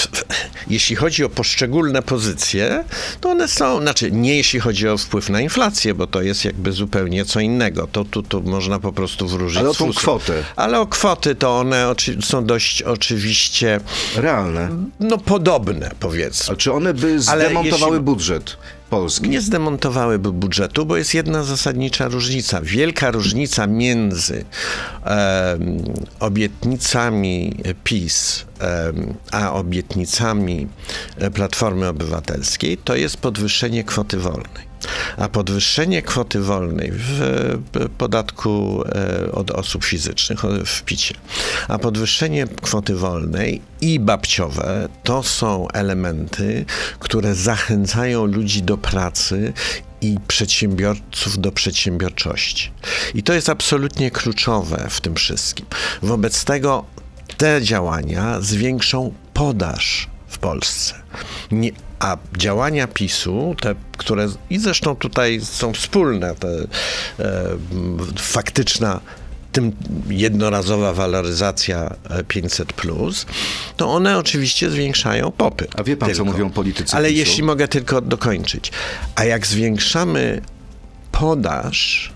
jeśli 0.70 0.96
chodzi 0.96 1.24
o 1.24 1.30
poszczególne 1.30 2.02
pozycje, 2.02 2.84
to 3.22 3.30
one 3.30 3.48
są, 3.48 3.82
znaczy, 3.82 4.12
nie 4.12 4.38
jeśli 4.38 4.60
chodzi 4.60 4.88
o 4.88 4.98
wpływ 4.98 5.30
na 5.30 5.42
inflację, 5.42 5.94
bo 5.94 6.08
to 6.08 6.22
jest 6.22 6.46
jakby 6.46 6.72
zupełnie 6.72 7.26
co 7.26 7.40
innego. 7.40 7.88
To 7.92 8.06
tu, 8.06 8.24
tu 8.24 8.42
można 8.42 8.80
po 8.80 8.94
prostu 8.94 9.28
wróżyć. 9.28 9.60
Ale 9.60 9.70
o 9.70 9.74
tą 9.74 9.94
kwotę. 9.94 10.34
Ale 10.56 10.80
o 10.80 10.88
kwoty 10.88 11.36
to 11.36 11.58
one 11.60 11.94
są 12.22 12.46
dość 12.46 12.82
oczywiście, 12.82 13.80
Realne. 14.16 14.70
no 15.00 15.18
podobne 15.18 15.92
powiedzmy. 16.00 16.54
A 16.54 16.58
czy 16.58 16.74
one 16.74 16.94
by 16.94 17.22
zdemontowały 17.22 17.92
jeśli- 17.92 18.06
budżet 18.06 18.58
Polski? 18.92 19.30
Nie 19.30 19.42
zdemontowałyby 19.42 20.32
budżetu, 20.32 20.86
bo 20.86 20.98
jest 20.98 21.14
jedna 21.14 21.44
zasadnicza 21.44 22.08
różnica. 22.08 22.62
Wielka 22.62 23.12
różnica 23.12 23.68
między 23.68 24.46
em, 25.04 25.84
obietnicami 26.20 27.56
PiS 27.84 28.46
em, 28.60 29.14
a 29.32 29.54
obietnicami 29.54 30.68
e, 31.18 31.32
Platformy 31.32 31.88
Obywatelskiej 31.88 32.78
to 32.78 32.96
jest 32.96 33.18
podwyższenie 33.18 33.84
kwoty 33.84 34.18
wolnej. 34.18 34.71
A 35.18 35.30
podwyższenie 35.30 36.02
kwoty 36.02 36.40
wolnej 36.40 36.92
w 36.94 37.22
podatku 37.98 38.84
e, 38.86 39.32
od 39.32 39.52
osób 39.52 39.86
fizycznych, 39.86 40.40
w 40.66 40.84
picie, 40.84 41.16
a 41.68 41.80
podwyższenie 41.80 42.48
kwoty 42.62 42.96
wolnej 42.96 43.62
i 43.82 44.00
babciowe 44.00 44.90
to 45.04 45.24
są 45.24 45.68
elementy, 45.68 46.66
które 47.00 47.36
zachęcają 47.36 48.26
ludzi 48.26 48.64
do 48.64 48.78
pracy 48.78 49.54
i 50.02 50.18
przedsiębiorców 50.28 51.40
do 51.40 51.52
przedsiębiorczości. 51.52 52.72
I 53.14 53.24
to 53.24 53.34
jest 53.34 53.50
absolutnie 53.50 54.12
kluczowe 54.12 54.88
w 54.90 55.02
tym 55.02 55.16
wszystkim. 55.16 55.66
Wobec 56.02 56.44
tego 56.44 56.86
te 57.38 57.62
działania 57.62 58.42
zwiększą 58.42 59.14
podaż 59.34 60.10
w 60.28 60.38
Polsce. 60.38 60.96
Nie, 61.52 61.72
a 62.02 62.18
działania 62.38 62.88
PiSu, 62.88 63.56
te, 63.62 63.76
które 63.98 64.28
i 64.50 64.60
zresztą 64.60 64.96
tutaj 64.96 65.42
są 65.42 65.74
wspólne, 65.74 66.36
te, 66.36 66.48
e, 67.20 67.58
faktyczna 68.20 69.00
tym 69.52 69.72
jednorazowa 70.10 70.94
waloryzacja 70.94 71.96
e, 72.10 72.24
500, 72.24 72.74
to 73.78 73.90
one 73.90 74.18
oczywiście 74.18 74.70
zwiększają 74.70 75.32
popyt. 75.32 75.80
A 75.80 75.84
wie 75.84 75.98
pan, 75.98 76.10
co 76.10 76.16
Tylko. 76.16 76.32
mówią 76.32 76.50
politycy 76.50 76.96
Ale 76.96 77.10
PiSu? 77.10 77.20
jeśli 77.20 77.44
mogę 77.44 77.68
tylko 77.68 78.02
dokończyć. 78.02 78.72
A 79.16 79.24
jak 79.24 79.48
zwiększamy 79.48 80.42
podaż, 81.12 82.12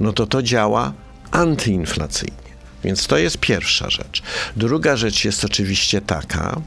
no 0.00 0.12
to 0.12 0.26
to 0.26 0.42
działa 0.42 0.92
antyinflacyjnie. 1.30 2.43
Więc 2.84 3.06
to 3.06 3.18
jest 3.18 3.38
pierwsza 3.38 3.90
rzecz. 3.90 4.22
Druga 4.56 4.96
rzecz 4.96 5.24
jest 5.24 5.44
oczywiście 5.44 6.00
taka, 6.00 6.60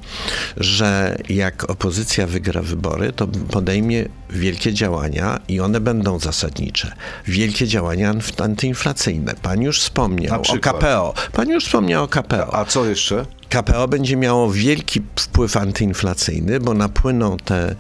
że 0.57 1.17
jak 1.29 1.69
opozycja 1.69 2.27
wygra 2.27 2.61
wybory, 2.61 3.13
to 3.13 3.27
podejmie 3.27 4.05
wielkie 4.29 4.73
działania 4.73 5.39
i 5.47 5.59
one 5.59 5.79
będą 5.79 6.19
zasadnicze. 6.19 6.91
Wielkie 7.25 7.67
działania 7.67 8.13
anty- 8.13 8.43
antyinflacyjne. 8.43 9.33
Pan 9.41 9.61
już 9.61 9.79
wspomniał 9.81 10.41
o? 10.41 10.59
KPO. 10.61 11.13
Pan 11.33 11.49
już 11.49 11.65
wspomniał 11.65 12.03
o 12.03 12.07
KPO. 12.07 12.55
A 12.55 12.65
co 12.65 12.85
jeszcze? 12.85 13.25
KPO 13.49 13.87
będzie 13.87 14.15
miało 14.15 14.51
wielki 14.51 15.01
wpływ 15.19 15.57
antyinflacyjny, 15.57 16.59
bo 16.59 16.73
napłyną 16.73 17.37
te 17.37 17.75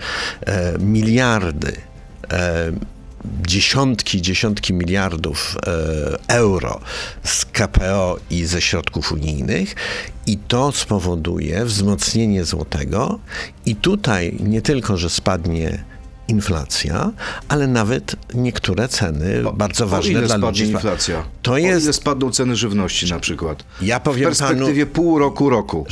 e, 0.45 0.73
miliardy, 0.79 1.75
e, 2.31 2.71
dziesiątki, 3.47 4.21
dziesiątki 4.21 4.73
miliardów 4.73 5.55
e, 5.67 6.33
euro 6.35 6.79
z 7.23 7.45
KPO 7.45 8.17
i 8.29 8.45
ze 8.45 8.61
środków 8.61 9.11
unijnych 9.11 9.75
i 10.27 10.37
to 10.37 10.71
spowoduje 10.71 11.65
wzmocnienie 11.65 12.45
złotego 12.45 13.19
i 13.65 13.75
tutaj 13.75 14.37
nie 14.39 14.61
tylko, 14.61 14.97
że 14.97 15.09
spadnie 15.09 15.83
inflacja, 16.27 17.11
ale 17.47 17.67
nawet 17.67 18.15
niektóre 18.33 18.87
ceny 18.87 19.43
bardzo 19.53 19.85
O 19.85 19.87
ważne 19.87 20.11
ile 20.11 20.19
dla 20.21 20.29
spadnie 20.29 20.47
ludzi. 20.47 20.71
inflacja? 20.71 21.23
To 21.41 21.51
O 21.51 21.57
jest 21.57 21.83
ile 21.85 21.93
spadną 21.93 22.31
ceny 22.31 22.55
żywności 22.55 23.09
na 23.09 23.19
przykład? 23.19 23.63
Ja 23.81 23.99
W 23.99 24.03
powiem 24.03 24.23
perspektywie 24.23 24.85
pół 24.85 25.19
roku, 25.19 25.49
roku. 25.49 25.85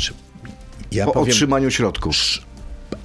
ja 0.92 1.06
Po 1.06 1.12
powiem, 1.12 1.30
otrzymaniu 1.32 1.72
środków. 1.72 2.16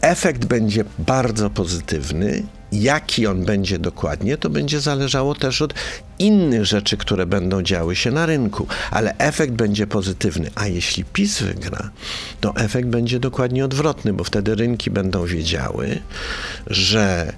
efekt 0.00 0.44
będzie 0.44 0.84
bardzo 0.98 1.50
pozytywny. 1.50 2.42
Jaki 2.72 3.26
on 3.26 3.44
będzie 3.44 3.78
dokładnie, 3.78 4.36
to 4.36 4.50
będzie 4.50 4.80
zależało 4.80 5.34
też 5.34 5.62
od 5.62 5.74
innych 6.18 6.64
rzeczy, 6.64 6.96
które 6.96 7.26
będą 7.26 7.62
działy 7.62 7.96
się 7.96 8.10
na 8.10 8.26
rynku, 8.26 8.66
ale 8.90 9.18
efekt 9.18 9.52
będzie 9.52 9.86
pozytywny. 9.86 10.50
A 10.54 10.66
jeśli 10.66 11.04
PiS 11.04 11.42
wygra, 11.42 11.90
to 12.40 12.56
efekt 12.56 12.88
będzie 12.88 13.20
dokładnie 13.20 13.64
odwrotny, 13.64 14.12
bo 14.12 14.24
wtedy 14.24 14.54
rynki 14.54 14.90
będą 14.90 15.26
wiedziały, 15.26 15.98
że 16.66 17.32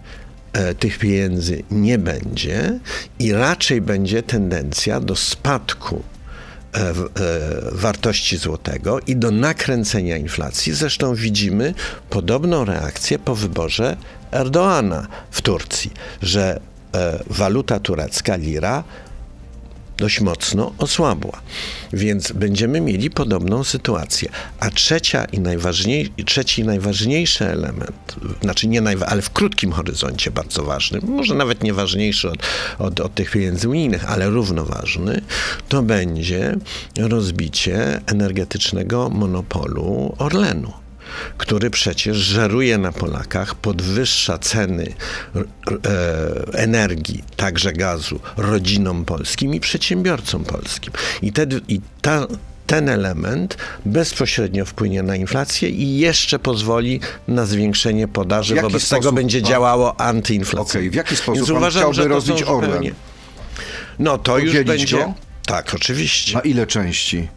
e, 0.52 0.74
tych 0.74 0.98
pieniędzy 0.98 1.62
nie 1.70 1.98
będzie 1.98 2.80
i 3.18 3.32
raczej 3.32 3.80
będzie 3.80 4.22
tendencja 4.22 5.00
do 5.00 5.16
spadku 5.16 6.02
wartości 7.72 8.36
złotego 8.36 9.00
i 9.06 9.16
do 9.16 9.30
nakręcenia 9.30 10.16
inflacji. 10.16 10.72
Zresztą 10.72 11.14
widzimy 11.14 11.74
podobną 12.10 12.64
reakcję 12.64 13.18
po 13.18 13.34
wyborze 13.34 13.96
Erdoana 14.32 15.06
w 15.30 15.42
Turcji, 15.42 15.90
że 16.22 16.60
e, 16.94 17.18
waluta 17.26 17.80
turecka, 17.80 18.36
lira, 18.36 18.84
dość 20.02 20.20
mocno 20.20 20.72
osłabła. 20.78 21.40
Więc 21.92 22.32
będziemy 22.32 22.80
mieli 22.80 23.10
podobną 23.10 23.64
sytuację. 23.64 24.28
A 24.60 24.70
trzecia 24.70 25.24
i 25.24 25.40
najważniej, 25.40 26.12
trzeci 26.26 26.62
i 26.62 26.64
najważniejszy 26.64 27.46
element, 27.46 28.16
znaczy 28.42 28.68
nie 28.68 28.82
najwa- 28.82 29.06
ale 29.06 29.22
w 29.22 29.30
krótkim 29.30 29.72
horyzoncie 29.72 30.30
bardzo 30.30 30.64
ważny, 30.64 30.98
może 31.02 31.34
nawet 31.34 31.62
nie 31.62 31.74
ważniejszy 31.74 32.30
od, 32.30 32.38
od, 32.78 33.00
od 33.00 33.14
tych 33.14 33.30
pieniędzy 33.30 33.68
unijnych, 33.68 34.10
ale 34.10 34.30
równoważny, 34.30 35.22
to 35.68 35.82
będzie 35.82 36.56
rozbicie 36.98 38.00
energetycznego 38.06 39.08
monopolu 39.10 40.14
Orlenu 40.18 40.81
który 41.38 41.70
przecież 41.70 42.16
żeruje 42.16 42.78
na 42.78 42.92
Polakach, 42.92 43.54
podwyższa 43.54 44.38
ceny 44.38 44.92
e, 45.36 45.42
energii, 46.58 47.24
także 47.36 47.72
gazu, 47.72 48.20
rodzinom 48.36 49.04
polskim 49.04 49.54
i 49.54 49.60
przedsiębiorcom 49.60 50.44
polskim. 50.44 50.92
I, 51.22 51.32
te, 51.32 51.46
i 51.68 51.80
ta, 52.02 52.26
ten 52.66 52.88
element 52.88 53.56
bezpośrednio 53.86 54.64
wpłynie 54.64 55.02
na 55.02 55.16
inflację 55.16 55.68
i 55.68 55.98
jeszcze 55.98 56.38
pozwoli 56.38 57.00
na 57.28 57.46
zwiększenie 57.46 58.08
podaży. 58.08 58.54
Wobec 58.54 58.88
tego 58.88 59.02
sposób 59.02 59.14
będzie 59.14 59.40
pan- 59.40 59.50
działało 59.50 60.00
antyinflacyjnie. 60.00 60.80
Okej, 60.80 60.90
w 60.90 60.94
jaki 60.94 61.16
sposób 61.16 61.34
Więc 61.36 61.50
uważam, 61.50 61.80
chciałby 61.82 61.94
że 61.94 62.08
rozbić 62.08 62.42
Orlen? 62.42 62.70
zupełnie- 62.70 62.92
No 63.98 64.18
to 64.18 64.38
już 64.38 64.46
Podzielić 64.48 64.68
będzie... 64.68 64.96
go? 64.96 65.14
Tak, 65.46 65.74
oczywiście. 65.74 66.34
Na 66.34 66.40
ile 66.40 66.66
części? 66.66 67.28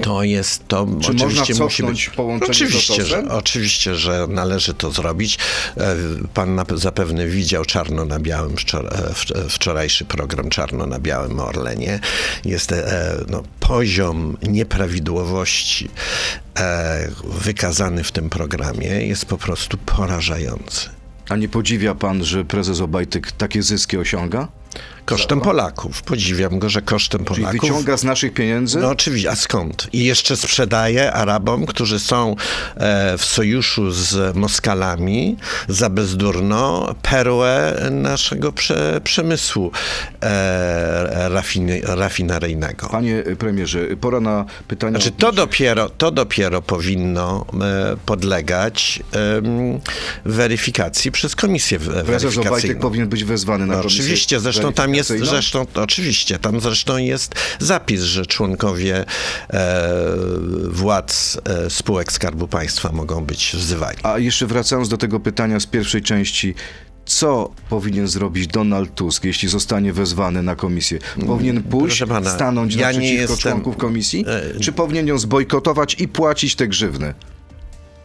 To 0.00 0.22
jest 0.22 0.68
to. 0.68 0.86
Czy 1.00 1.10
oczywiście 1.10 1.54
można 1.54 1.64
musi 1.64 1.82
być. 1.82 2.08
połączenie 2.08 2.54
z 2.54 2.56
oczywiście, 2.56 3.04
że, 3.04 3.28
oczywiście, 3.28 3.94
że 3.94 4.26
należy 4.28 4.74
to 4.74 4.90
zrobić. 4.90 5.38
E, 5.76 5.96
Pan 6.34 6.54
na, 6.54 6.64
zapewne 6.74 7.26
widział 7.26 7.64
czarno 7.64 8.04
na 8.04 8.18
białym 8.18 8.52
e, 8.52 8.56
wcz- 8.56 9.48
wczorajszy 9.48 10.04
program 10.04 10.50
Czarno 10.50 10.86
na 10.86 10.98
białym 10.98 11.40
o 11.40 11.46
Orlenie. 11.46 12.00
Jest 12.44 12.72
e, 12.72 13.14
no, 13.28 13.42
poziom 13.60 14.36
nieprawidłowości 14.42 15.88
wykazany 17.24 18.04
w 18.04 18.12
tym 18.12 18.30
programie 18.30 18.88
jest 18.88 19.26
po 19.26 19.38
prostu 19.38 19.78
porażający. 19.78 20.88
A 21.28 21.36
nie 21.36 21.48
podziwia 21.48 21.94
pan, 21.94 22.24
że 22.24 22.44
prezes 22.44 22.80
Obajtek 22.80 23.32
takie 23.32 23.62
zyski 23.62 23.96
osiąga? 23.96 24.48
Kosztem 25.04 25.40
Polaków. 25.40 26.02
Podziwiam 26.02 26.58
go, 26.58 26.68
że 26.68 26.82
kosztem 26.82 27.24
Czyli 27.24 27.40
Polaków. 27.40 27.60
wyciąga 27.70 27.96
z 27.96 28.04
naszych 28.04 28.34
pieniędzy? 28.34 28.78
No 28.78 28.88
oczywiście, 28.90 29.30
a 29.30 29.36
skąd? 29.36 29.88
I 29.92 30.04
jeszcze 30.04 30.36
sprzedaje 30.36 31.12
Arabom, 31.12 31.66
którzy 31.66 31.98
są 31.98 32.36
e, 32.76 33.18
w 33.18 33.24
sojuszu 33.24 33.90
z 33.90 34.36
Moskalami 34.36 35.36
za 35.68 35.90
bezdurno 35.90 36.94
perłę 37.02 37.82
naszego 37.90 38.52
prze, 38.52 39.00
przemysłu 39.04 39.70
e, 40.22 41.28
rafineryjnego. 41.82 42.88
Panie 42.88 43.22
premierze, 43.38 43.78
pora 44.00 44.20
na 44.20 44.44
pytania. 44.68 44.98
Znaczy, 44.98 45.10
to 45.18 45.32
dopiero, 45.32 45.88
to 45.90 46.10
dopiero 46.10 46.62
powinno 46.62 47.46
e, 47.92 47.96
podlegać 48.06 49.02
weryfikacji 50.24 51.12
przez 51.12 51.36
komisję 51.36 51.78
w- 51.78 51.84
Prezes 51.88 52.04
Obajtek 52.04 52.34
weryfikacyjną. 52.34 52.80
powinien 52.80 53.08
być 53.08 53.24
wezwany 53.24 53.66
na 53.66 53.74
No, 53.74 53.80
oczywiście, 53.80 54.40
zresztą 54.40 54.72
tam 54.72 54.91
jest, 54.94 55.08
weryfikacyjną? 55.08 55.42
zresztą, 55.42 55.82
oczywiście, 55.82 56.38
tam 56.38 56.60
zresztą 56.60 56.96
jest 56.96 57.34
zapis, 57.58 58.02
że 58.02 58.26
członkowie 58.26 59.04
e, 59.50 59.84
władz 60.68 61.38
e, 61.44 61.70
spółek 61.70 62.12
Skarbu 62.12 62.48
Państwa 62.48 62.92
mogą 62.92 63.24
być 63.24 63.52
wzywani. 63.54 63.98
A 64.02 64.18
jeszcze 64.18 64.46
wracając 64.46 64.88
do 64.88 64.96
tego 64.96 65.20
pytania 65.20 65.60
z 65.60 65.66
pierwszej 65.66 66.02
części. 66.02 66.54
Co 67.04 67.50
powinien 67.68 68.08
zrobić 68.08 68.46
Donald 68.46 68.94
Tusk, 68.94 69.24
jeśli 69.24 69.48
zostanie 69.48 69.92
wezwany 69.92 70.42
na 70.42 70.56
komisję? 70.56 70.98
Powinien 71.26 71.62
pójść, 71.62 71.98
proszę 71.98 72.06
pana, 72.14 72.30
stanąć 72.30 72.74
ja 72.74 72.86
naprzeciwko 72.86 73.20
jestem- 73.20 73.38
członków 73.38 73.76
komisji? 73.76 74.24
e, 74.56 74.60
Czy 74.60 74.72
powinien 74.72 75.06
ją 75.06 75.18
zbojkotować 75.18 75.96
i 76.00 76.08
płacić 76.08 76.54
te 76.54 76.68
grzywny? 76.68 77.14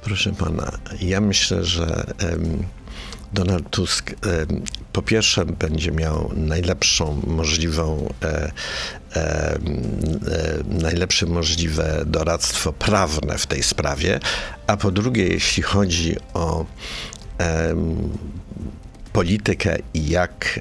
Proszę 0.02 0.32
pana, 0.34 0.71
ja 1.02 1.21
myślę, 1.21 1.63
że 1.65 2.13
Donald 3.34 3.69
Tusk 3.69 4.13
po 4.97 5.01
pierwsze 5.01 5.45
będzie 5.45 5.91
miał 5.91 6.31
najlepszą 6.36 7.21
możliwą 7.27 8.13
e, 8.23 8.51
em, 9.13 9.63
e, 10.27 10.83
najlepsze 10.83 11.25
możliwe 11.25 12.03
doradztwo 12.05 12.73
prawne 12.73 13.38
w 13.38 13.47
tej 13.47 13.63
sprawie, 13.63 14.19
a 14.67 14.77
po 14.77 14.91
drugie, 14.91 15.27
jeśli 15.27 15.63
chodzi 15.63 16.15
o 16.33 16.65
politykę 19.17 19.77
i 19.93 20.10
jak, 20.10 20.60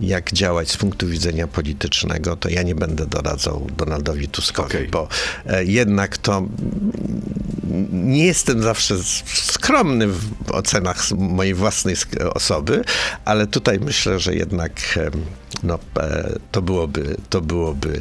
jak 0.00 0.32
działać 0.32 0.70
z 0.70 0.76
punktu 0.76 1.06
widzenia 1.06 1.46
politycznego, 1.46 2.36
to 2.36 2.48
ja 2.48 2.62
nie 2.62 2.74
będę 2.74 3.06
doradzał 3.06 3.66
Donaldowi 3.76 4.28
Tuskowi, 4.28 4.68
Okej. 4.68 4.88
bo 4.88 5.08
e, 5.46 5.64
jednak 5.64 6.18
to 6.18 6.42
nie 7.92 8.26
jestem 8.26 8.62
zawsze 8.62 8.94
skromny 9.24 10.06
w 10.06 10.50
ocenach 10.50 11.10
mojej 11.10 11.54
własnej 11.54 11.96
osoby, 12.34 12.84
ale 13.24 13.46
tutaj 13.46 13.78
myślę, 13.80 14.18
że 14.18 14.34
jednak 14.34 14.98
no, 15.62 15.78
e, 15.98 16.38
to 16.52 16.62
byłoby, 16.62 17.16
to 17.30 17.40
byłoby 17.40 18.00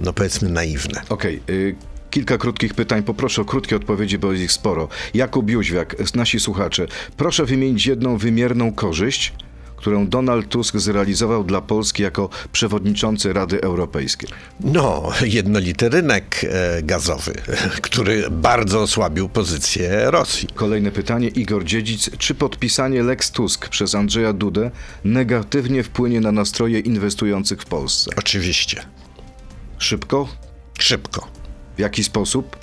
no 0.00 0.12
powiedzmy 0.12 0.48
naiwne. 0.48 1.02
Okej. 1.08 1.42
y, 1.50 1.76
Kilka 2.12 2.38
krótkich 2.38 2.74
pytań. 2.74 3.02
Poproszę 3.02 3.42
o 3.42 3.44
krótkie 3.44 3.76
odpowiedzi, 3.76 4.18
bo 4.18 4.32
jest 4.32 4.44
ich 4.44 4.52
sporo. 4.52 4.88
Jakub 5.14 5.50
Jóźwiak, 5.50 6.14
nasi 6.14 6.40
słuchacze. 6.40 6.86
Proszę 7.16 7.44
wymienić 7.44 7.86
jedną 7.86 8.16
wymierną 8.16 8.72
korzyść, 8.72 9.32
którą 9.76 10.08
Donald 10.08 10.48
Tusk 10.48 10.76
zrealizował 10.76 11.44
dla 11.44 11.60
Polski 11.60 12.02
jako 12.02 12.28
przewodniczący 12.52 13.32
Rady 13.32 13.62
Europejskiej. 13.62 14.28
No, 14.60 15.10
jednolity 15.24 15.88
rynek 15.88 16.40
e, 16.44 16.82
gazowy, 16.82 17.32
który 17.82 18.30
bardzo 18.30 18.80
osłabił 18.82 19.28
pozycję 19.28 20.10
Rosji. 20.10 20.48
Kolejne 20.54 20.90
pytanie. 20.90 21.28
Igor 21.28 21.64
Dziedzic. 21.64 22.10
Czy 22.18 22.34
podpisanie 22.34 23.02
Lex 23.02 23.30
Tusk 23.30 23.68
przez 23.68 23.94
Andrzeja 23.94 24.32
Dudę 24.32 24.70
negatywnie 25.04 25.82
wpłynie 25.82 26.20
na 26.20 26.32
nastroje 26.32 26.80
inwestujących 26.80 27.62
w 27.62 27.66
Polsce? 27.66 28.10
Oczywiście. 28.16 28.84
Szybko? 29.78 30.28
Szybko. 30.78 31.41
W 31.76 31.80
jaki 31.80 32.04
sposób? 32.04 32.56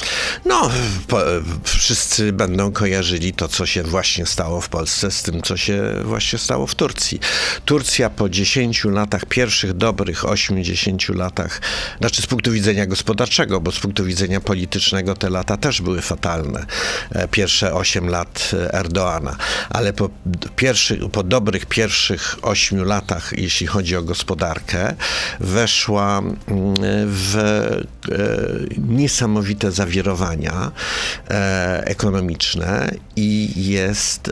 No, 0.45 0.71
po, 1.07 1.21
wszyscy 1.63 2.33
będą 2.33 2.71
kojarzyli 2.71 3.33
to, 3.33 3.47
co 3.47 3.65
się 3.65 3.83
właśnie 3.83 4.25
stało 4.25 4.61
w 4.61 4.69
Polsce 4.69 5.11
z 5.11 5.23
tym, 5.23 5.41
co 5.41 5.57
się 5.57 5.81
właśnie 6.03 6.39
stało 6.39 6.67
w 6.67 6.75
Turcji. 6.75 7.19
Turcja 7.65 8.09
po 8.09 8.29
10 8.29 8.85
latach, 8.85 9.25
pierwszych 9.25 9.73
dobrych 9.73 10.23
8-10 10.23 11.15
latach, 11.15 11.61
znaczy 11.99 12.21
z 12.21 12.27
punktu 12.27 12.51
widzenia 12.51 12.85
gospodarczego, 12.85 13.61
bo 13.61 13.71
z 13.71 13.79
punktu 13.79 14.05
widzenia 14.05 14.41
politycznego 14.41 15.15
te 15.15 15.29
lata 15.29 15.57
też 15.57 15.81
były 15.81 16.01
fatalne. 16.01 16.65
E, 17.11 17.27
Pierwsze 17.27 17.73
8 17.73 18.09
lat 18.09 18.51
Erdoana, 18.73 19.35
ale 19.69 19.93
po, 19.93 20.09
pierwszy, 20.55 20.97
po 21.11 21.23
dobrych 21.23 21.65
pierwszych 21.65 22.35
8 22.41 22.83
latach, 22.83 23.33
jeśli 23.37 23.67
chodzi 23.67 23.95
o 23.95 24.03
gospodarkę, 24.03 24.95
weszła 25.39 26.19
mm, 26.19 26.35
w 27.05 27.35
e, 27.37 28.98
niesamowite 28.99 29.71
zawirowania 29.71 30.71
e, 31.29 31.83
ekonomiczne 31.85 32.91
i 33.15 33.51
jest 33.55 34.27
e, 34.27 34.31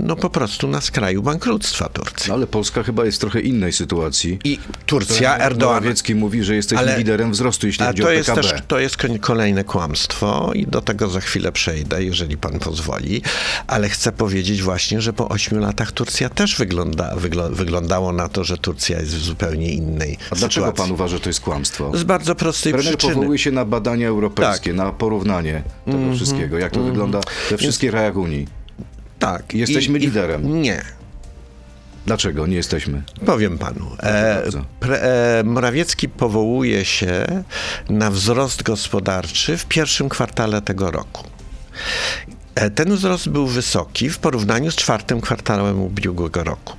no 0.00 0.16
po 0.16 0.30
prostu 0.30 0.68
na 0.68 0.80
skraju 0.80 1.22
bankructwa 1.22 1.88
Turcji. 1.88 2.28
No, 2.28 2.34
ale 2.34 2.46
Polska 2.46 2.82
chyba 2.82 3.04
jest 3.04 3.18
w 3.18 3.20
trochę 3.20 3.40
innej 3.40 3.72
sytuacji. 3.72 4.38
I 4.44 4.58
Turcja, 4.86 5.38
Erdoğan. 5.38 5.64
Morawiecki 5.64 6.14
mówi, 6.14 6.44
że 6.44 6.54
jesteśmy 6.54 6.84
Ale- 6.84 6.98
liderem 6.98 7.32
wzrostu, 7.32 7.66
jeśli 7.66 7.84
A 7.84 7.88
chodzi 7.88 8.02
to 8.02 8.08
o 8.08 8.10
jest 8.10 8.28
PKB. 8.30 8.48
też 8.48 8.60
to 8.68 8.78
jest 8.78 8.96
kolejne 9.20 9.64
kłamstwo 9.64 10.52
i 10.54 10.66
do 10.66 10.80
tego 10.80 11.08
za 11.08 11.20
chwilę 11.20 11.52
przejdę, 11.52 12.04
jeżeli 12.04 12.36
pan 12.36 12.58
pozwoli, 12.58 13.22
ale 13.66 13.88
chcę 13.88 14.12
powiedzieć 14.12 14.62
właśnie, 14.62 15.00
że 15.00 15.12
po 15.12 15.28
ośmiu 15.28 15.58
latach 15.60 15.92
Turcja 15.92 16.28
też 16.28 16.56
wygląda, 16.56 17.14
wygl- 17.16 17.52
wyglądało 17.54 18.12
na 18.12 18.28
to, 18.28 18.44
że 18.44 18.56
Turcja 18.58 19.00
jest 19.00 19.14
w 19.14 19.22
zupełnie 19.24 19.68
innej 19.72 20.18
A 20.30 20.34
dlaczego 20.34 20.66
sytuacji. 20.66 20.76
pan 20.84 20.90
uważa, 20.92 21.16
że 21.16 21.20
to 21.20 21.28
jest 21.28 21.40
kłamstwo? 21.40 21.96
Z 21.96 22.04
bardzo 22.04 22.34
prostej 22.34 22.72
Premier 22.72 22.96
przyczyny. 22.96 23.14
powołuje 23.14 23.38
się 23.38 23.50
na 23.50 23.64
badania 23.64 24.01
europejskie, 24.08 24.70
Tak. 24.70 24.76
na 24.76 24.92
porównanie 24.92 25.62
tego 25.84 25.98
Mhm. 25.98 26.16
wszystkiego, 26.16 26.58
jak 26.58 26.72
to 26.72 26.82
wygląda 26.82 27.20
we 27.50 27.56
wszystkich 27.58 27.90
krajach 27.90 28.16
Unii. 28.16 28.46
Tak. 29.18 29.54
Jesteśmy 29.54 29.98
liderem. 29.98 30.62
Nie. 30.62 30.82
Dlaczego 32.06 32.46
nie 32.46 32.56
jesteśmy? 32.56 33.02
Powiem 33.26 33.58
panu. 33.58 33.86
E, 34.02 34.42
pre, 34.80 35.00
e, 35.02 35.44
Morawiecki 35.44 36.08
powołuje 36.08 36.84
się 36.84 37.24
na 37.88 38.10
wzrost 38.10 38.62
gospodarczy 38.62 39.56
w 39.56 39.66
pierwszym 39.66 40.08
kwartale 40.08 40.62
tego 40.62 40.90
roku. 40.90 41.24
E, 42.54 42.70
Ten 42.70 42.94
wzrost 42.96 43.28
był 43.28 43.46
wysoki 43.46 44.10
w 44.10 44.18
porównaniu 44.18 44.70
z 44.70 44.74
czwartym 44.76 45.20
kwartałem 45.20 45.80
ubiegłego 45.82 46.44
roku. 46.44 46.72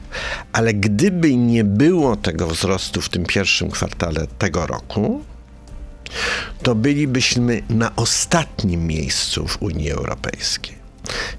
Ale 0.53 0.73
gdyby 0.73 1.35
nie 1.35 1.63
było 1.63 2.15
tego 2.15 2.47
wzrostu 2.47 3.01
w 3.01 3.09
tym 3.09 3.25
pierwszym 3.25 3.71
kwartale 3.71 4.27
tego 4.39 4.67
roku, 4.67 5.23
to 6.63 6.75
bylibyśmy 6.75 7.61
na 7.69 7.95
ostatnim 7.95 8.87
miejscu 8.87 9.47
w 9.47 9.61
Unii 9.61 9.91
Europejskiej. 9.91 10.75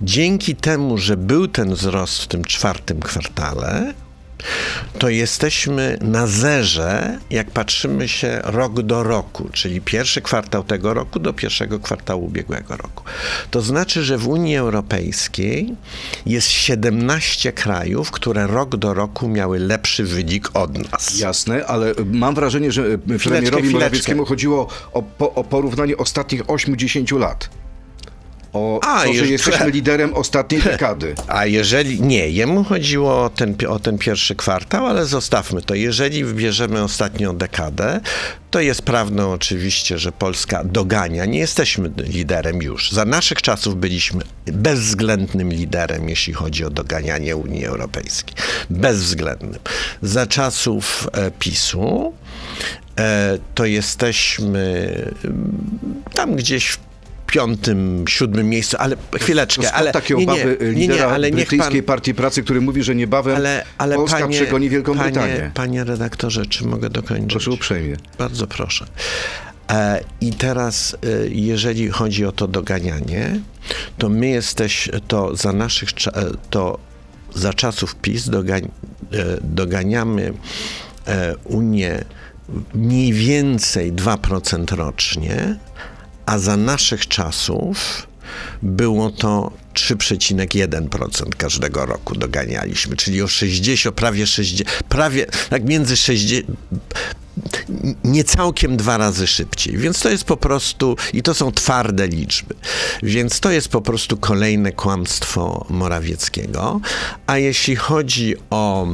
Dzięki 0.03 0.57
temu, 0.57 0.99
że 0.99 1.17
był 1.17 1.49
ten 1.49 1.75
wzrost 1.75 2.23
w 2.23 2.27
tym 2.27 2.45
czwartym 2.45 3.01
kwartale, 3.01 3.95
to 4.99 5.09
jesteśmy 5.09 5.99
na 6.01 6.27
zerze, 6.27 7.19
jak 7.31 7.51
patrzymy 7.51 8.09
się 8.09 8.41
rok 8.45 8.83
do 8.83 9.03
roku, 9.03 9.49
czyli 9.53 9.81
pierwszy 9.81 10.23
kwartał 10.23 10.65
tego 10.65 10.95
roku 10.95 11.19
do 11.19 11.33
pierwszego 11.33 11.81
kwartału 11.81 12.25
ubiegłego 12.25 12.77
roku. 12.77 13.05
To 13.51 13.61
znaczy, 13.61 14.03
że 14.03 14.19
w 14.19 14.29
Unii 14.29 14.57
Europejskiej 14.57 15.75
jest 16.27 16.49
17 16.49 17.53
krajów, 17.53 18.11
które 18.11 18.47
rok 18.47 18.77
do 18.77 18.95
roku 18.95 19.29
miały 19.29 19.59
lepszy 19.59 20.05
wynik 20.05 20.51
od 20.55 20.93
nas. 20.93 21.19
Jasne, 21.19 21.67
ale 21.67 21.93
mam 22.05 22.35
wrażenie, 22.35 22.73
że 22.73 22.83
premierowi 22.99 23.19
chwileczkę. 23.19 23.73
Morawieckiemu 23.73 24.25
chodziło 24.25 24.69
o, 24.93 25.05
o 25.19 25.45
porównanie 25.45 25.97
ostatnich 25.97 26.45
8-10 26.45 27.19
lat. 27.19 27.49
O 28.55 28.81
A, 28.85 29.05
to, 29.05 29.15
że 29.15 29.27
jesteśmy 29.27 29.71
liderem 29.71 30.15
ostatniej 30.15 30.63
dekady. 30.73 31.15
A 31.29 31.47
jeżeli 31.47 32.03
nie, 32.03 32.31
jemu 32.31 32.65
chodziło 32.65 33.25
o 33.25 33.31
ten, 33.31 33.57
o 33.69 33.79
ten 33.79 33.99
pierwszy 33.99 34.35
kwartał, 34.35 34.87
ale 34.87 35.07
zostawmy 35.07 35.63
to. 35.63 35.75
Jeżeli 35.75 36.25
wybierzemy 36.25 36.83
ostatnią 36.83 37.37
dekadę, 37.37 38.01
to 38.51 38.61
jest 38.61 38.83
prawdą 38.83 39.33
oczywiście, 39.33 39.99
że 39.99 40.13
Polska 40.13 40.65
dogania. 40.65 41.25
Nie 41.25 41.39
jesteśmy 41.39 41.91
liderem 41.97 42.63
już. 42.63 42.93
Za 42.93 43.05
naszych 43.05 43.43
czasów 43.43 43.77
byliśmy 43.77 44.23
bezwzględnym 44.47 45.53
liderem, 45.53 46.09
jeśli 46.09 46.33
chodzi 46.33 46.65
o 46.65 46.71
doganianie 46.71 47.37
Unii 47.37 47.67
Europejskiej. 47.67 48.35
Bezwzględnym. 48.71 49.61
Za 50.03 50.27
czasów 50.27 51.09
e, 51.13 51.31
PiSu 51.31 52.15
e, 52.99 53.39
to 53.55 53.65
jesteśmy 53.65 54.95
mm, 55.25 56.03
tam 56.15 56.37
gdzieś 56.37 56.69
w 56.69 56.94
piątym, 57.27 58.05
siódmym 58.09 58.49
miejscu, 58.49 58.77
ale 58.81 58.97
chwileczkę, 59.21 59.63
skąd 59.63 59.79
ale 59.79 59.93
takie 59.93 60.15
nie, 60.15 60.23
obawy 60.25 60.57
nie, 60.61 60.67
nie, 60.67 60.73
lidera 60.73 61.07
nie, 61.07 61.13
ale 61.13 61.31
niech 61.31 61.49
pan, 61.49 61.59
brytyjskiej 61.59 61.83
partii 61.83 62.15
pracy, 62.15 62.43
który 62.43 62.61
mówi, 62.61 62.83
że 62.83 62.95
niebawem 62.95 63.37
ale, 63.37 63.65
ale 63.79 63.97
Polska 63.97 64.19
panie, 64.19 64.37
przegoni 64.37 64.71
Wielką 64.71 64.95
panie, 64.97 65.13
Brytanię. 65.13 65.51
Panie 65.55 65.85
redaktorze, 65.85 66.47
czy 66.47 66.67
mogę 66.67 66.91
dokończyć? 66.91 67.31
Proszę 67.31 67.51
uprzejmie. 67.51 67.97
Bardzo 68.19 68.47
proszę. 68.47 68.87
E, 69.71 70.01
I 70.21 70.33
teraz, 70.33 70.95
e, 70.95 71.29
jeżeli 71.29 71.89
chodzi 71.89 72.25
o 72.25 72.33
to 72.33 72.49
doganianie, 72.49 73.41
to 73.99 74.09
my 74.09 74.29
jesteś, 74.29 74.89
to 75.09 75.37
za 75.37 75.53
naszych, 75.53 75.89
e, 75.89 76.25
to 76.51 76.79
za 77.35 77.55
czasów 77.55 77.95
PiS 77.95 78.29
dogań, 78.29 78.69
doganiamy 79.43 80.33
Unię 81.45 82.05
mniej 82.75 83.13
więcej 83.13 83.93
2% 83.93 84.77
rocznie, 84.77 85.59
a 86.27 86.39
za 86.39 86.57
naszych 86.57 87.09
czasów 87.09 88.07
było 88.63 89.11
to 89.11 89.53
3,1% 89.75 91.29
każdego 91.37 91.87
roku 91.87 92.15
doganialiśmy, 92.15 92.97
czyli 92.97 93.23
o 93.23 93.29
60, 93.29 93.97
prawie 93.97 94.27
60, 94.27 94.71
prawie 94.89 95.27
tak 95.51 95.65
między 95.65 95.97
60, 95.97 96.47
nie 98.05 98.25
całkiem 98.25 98.77
dwa 98.77 98.97
razy 98.97 99.27
szybciej. 99.27 99.77
Więc 99.77 100.01
to 100.01 100.11
jest 100.11 100.25
po 100.25 100.37
prostu, 100.37 100.97
i 101.13 101.23
to 101.23 101.35
są 101.35 101.53
twarde 101.53 102.09
liczby, 102.09 102.55
więc 103.03 103.41
to 103.41 103.51
jest 103.51 103.69
po 103.69 103.81
prostu 103.81 104.17
kolejne 104.17 104.73
kłamstwo 104.73 105.67
Morawieckiego. 105.71 106.81
A 107.27 107.39
jeśli 107.39 107.77
chodzi 107.77 108.35
o 108.51 108.87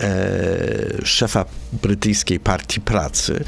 e, 0.00 1.04
szefa 1.04 1.44
brytyjskiej 1.82 2.40
partii 2.40 2.80
pracy, 2.80 3.44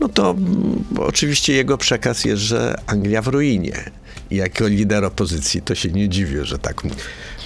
no 0.00 0.08
to 0.08 0.30
mm, 0.30 0.84
oczywiście 0.98 1.52
jego 1.52 1.78
przekaz 1.78 2.24
jest, 2.24 2.42
że 2.42 2.74
Anglia 2.86 3.22
w 3.22 3.28
ruinie. 3.28 3.90
Jako 4.30 4.68
lider 4.68 5.04
opozycji 5.04 5.62
to 5.62 5.74
się 5.74 5.88
nie 5.88 6.08
dziwię, 6.08 6.44
że 6.44 6.58
tak 6.58 6.84
mówi. 6.84 6.96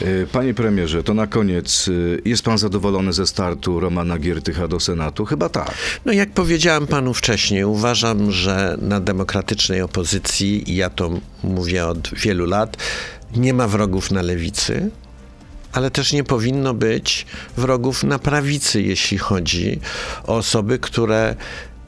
E, 0.03 0.27
Panie 0.27 0.55
premierze, 0.55 1.03
to 1.03 1.14
na 1.14 1.27
koniec, 1.27 1.88
e, 1.88 2.29
jest 2.29 2.42
pan 2.42 2.59
zadowolony 2.59 3.12
ze 3.12 3.27
startu 3.27 3.81
Romana 3.81 4.18
Giertycha 4.18 4.68
do 4.68 4.81
Senatu? 4.81 5.25
Chyba 5.25 5.49
tak. 5.49 5.75
No 6.05 6.12
jak 6.12 6.31
powiedziałem 6.31 6.87
panu 6.87 7.14
wcześniej, 7.14 7.64
uważam, 7.64 8.33
że 8.33 8.77
na 8.81 9.01
demokratycznej 9.01 9.83
opozycji, 9.83 10.73
i 10.73 10.77
ja 10.77 10.90
to 10.90 11.11
mówię 11.44 11.87
od 11.87 12.11
wielu 12.14 12.47
lat, 12.47 12.77
nie 13.37 13.55
ma 13.55 13.68
wrogów 13.68 14.11
na 14.11 14.23
lewicy, 14.23 14.90
ale 15.73 15.90
też 15.90 16.12
nie 16.12 16.25
powinno 16.25 16.75
być 16.75 17.27
wrogów 17.57 18.05
na 18.05 18.18
prawicy, 18.18 18.83
jeśli 18.83 19.18
chodzi 19.18 19.81
o 20.27 20.37
osoby, 20.37 20.79
które 20.79 21.37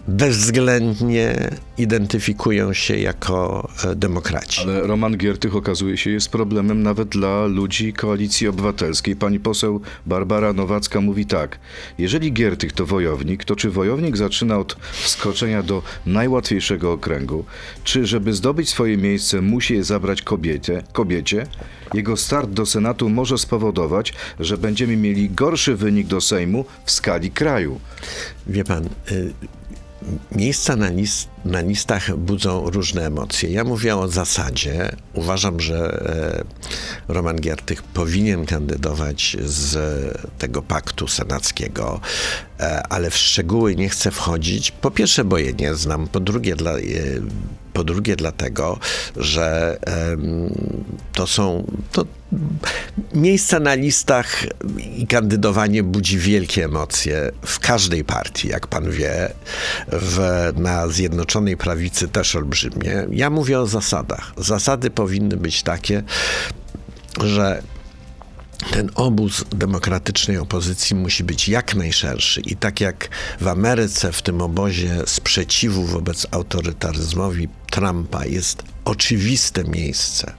bezwzględnie 0.09 1.51
identyfikują 1.79 2.73
się 2.73 2.97
jako 2.97 3.69
e, 3.85 3.97
demokraci. 3.97 4.61
Ale 4.63 4.81
Roman 4.81 5.17
Giertych 5.17 5.57
okazuje 5.57 5.97
się 5.97 6.11
jest 6.11 6.29
problemem 6.29 6.83
nawet 6.83 7.09
dla 7.09 7.47
ludzi 7.47 7.93
Koalicji 7.93 8.49
Obywatelskiej. 8.49 9.17
Pani 9.17 9.41
poseł 9.41 9.81
Barbara 10.07 10.53
Nowacka 10.53 11.01
mówi 11.01 11.27
tak. 11.27 11.59
Jeżeli 11.99 12.33
Giertych 12.33 12.73
to 12.73 12.87
wojownik, 12.87 13.45
to 13.45 13.57
czy 13.57 13.71
wojownik 13.71 14.17
zaczyna 14.17 14.59
od 14.59 14.77
wskoczenia 14.93 15.63
do 15.63 15.83
najłatwiejszego 16.07 16.93
okręgu? 16.93 17.45
Czy 17.85 18.07
żeby 18.07 18.33
zdobyć 18.33 18.69
swoje 18.69 18.97
miejsce 18.97 19.41
musi 19.41 19.75
je 19.75 19.85
zabrać 19.85 20.23
kobiecie? 20.23 20.83
kobiecie? 20.93 21.47
Jego 21.95 22.17
start 22.17 22.51
do 22.51 22.67
Senatu 22.67 23.09
może 23.09 23.39
spowodować, 23.39 24.13
że 24.41 24.59
będziemy 24.59 24.97
mieli 24.97 25.31
gorszy 25.31 25.77
wynik 25.77 26.07
do 26.07 26.21
Sejmu 26.21 26.65
w 26.85 26.91
skali 26.91 27.31
kraju. 27.31 27.81
Wie 28.47 28.65
pan, 28.65 28.85
y, 29.13 29.33
miejsca 30.33 30.77
na, 30.77 30.89
list, 30.89 31.29
na 31.45 31.61
listach 31.61 32.17
budzą 32.17 32.71
różne 32.71 33.07
emocje. 33.07 33.51
Ja 33.51 33.65
mówię 33.65 33.97
o 33.97 34.09
zasadzie. 34.09 34.97
Uważam, 35.15 35.61
że 35.61 35.77
e, 37.09 37.13
Roman 37.13 37.37
Giertych 37.37 37.83
powinien 37.83 38.47
kandydować 38.47 39.37
z 39.45 39.79
tego 40.39 40.63
paktu 40.63 41.09
senackiego, 41.09 42.01
e, 42.61 42.83
ale 42.89 43.11
w 43.11 43.17
szczegóły 43.17 43.77
nie 43.77 43.89
chcę 43.89 44.11
wchodzić. 44.11 44.71
Po 44.71 44.91
pierwsze, 44.91 45.25
bo 45.25 45.39
je 45.39 45.53
nie 45.53 45.75
znam. 45.75 46.09
Po 46.09 46.21
drugie, 46.21 46.57
dla, 46.57 46.73
e, 46.73 46.83
po 47.77 47.85
drugie 47.85 48.17
dlatego, 48.17 48.79
że 49.17 49.79
to 51.13 51.27
są 51.27 51.67
to 51.93 52.05
miejsca 53.15 53.61
na 53.61 53.75
listach 53.75 54.45
i 54.97 55.07
kandydowanie 55.07 55.83
budzi 55.83 56.19
wielkie 56.19 56.65
emocje 56.65 57.33
w 57.47 57.61
każdej 57.61 58.05
partii, 58.05 58.49
jak 58.49 58.67
pan 58.67 58.91
wie, 58.91 59.33
w, 59.93 60.19
na 60.57 60.89
Zjednoczonej 60.89 61.57
Prawicy 61.57 62.09
też 62.09 62.37
olbrzymie. 62.37 63.07
Ja 63.11 63.31
mówię 63.31 63.61
o 63.61 63.67
zasadach. 63.67 64.33
Zasady 64.37 64.91
powinny 64.91 65.37
być 65.37 65.63
takie, 65.63 66.03
że 67.25 67.63
ten 68.71 68.91
obóz 68.95 69.45
demokratycznej 69.51 70.39
opozycji 70.39 70.97
musi 70.97 71.25
być 71.25 71.49
jak 71.49 71.75
najszerszy. 71.75 72.41
I 72.41 72.57
tak 72.57 72.81
jak 72.81 73.09
w 73.41 73.49
Ameryce, 73.49 74.13
w 74.13 74.23
tym 74.23 74.43
obozie 74.43 75.03
sprzeciwu 75.07 75.85
wobec 75.85 76.27
autorytaryzmowi 76.31 77.49
Trumpa 77.71 78.27
jest 78.27 78.63
oczywiste 78.85 79.65
miejsce 79.65 80.33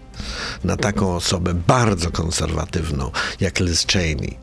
na 0.63 0.77
taką 0.77 1.15
osobę 1.15 1.53
bardzo 1.53 2.11
konserwatywną, 2.11 3.11
jak 3.39 3.59
Liz 3.59 3.85
Cheney, 3.87 4.37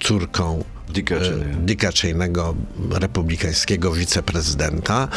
córką 0.00 0.64
Dicka 0.88 1.14
e. 1.14 1.20
Dicka 1.66 1.90
Cheney'ego, 1.90 2.54
republikańskiego 2.90 3.92
wiceprezydenta, 3.92 5.08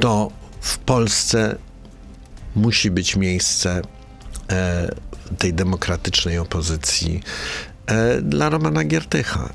to 0.00 0.30
w 0.60 0.78
Polsce 0.78 1.56
musi 2.56 2.90
być 2.90 3.16
miejsce 3.16 3.82
e, 4.50 4.88
tej 5.38 5.54
demokratycznej 5.54 6.38
opozycji 6.38 7.20
e, 7.86 8.22
dla 8.22 8.48
Romana 8.48 8.84
Giertycha. 8.84 9.48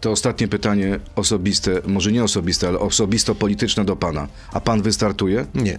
To 0.00 0.10
ostatnie 0.10 0.48
pytanie 0.48 1.00
osobiste, 1.16 1.80
może 1.86 2.12
nie 2.12 2.24
osobiste, 2.24 2.68
ale 2.68 2.78
osobisto-polityczne 2.78 3.84
do 3.84 3.96
pana. 3.96 4.28
A 4.52 4.60
pan 4.60 4.82
wystartuje? 4.82 5.46
Nie. 5.54 5.78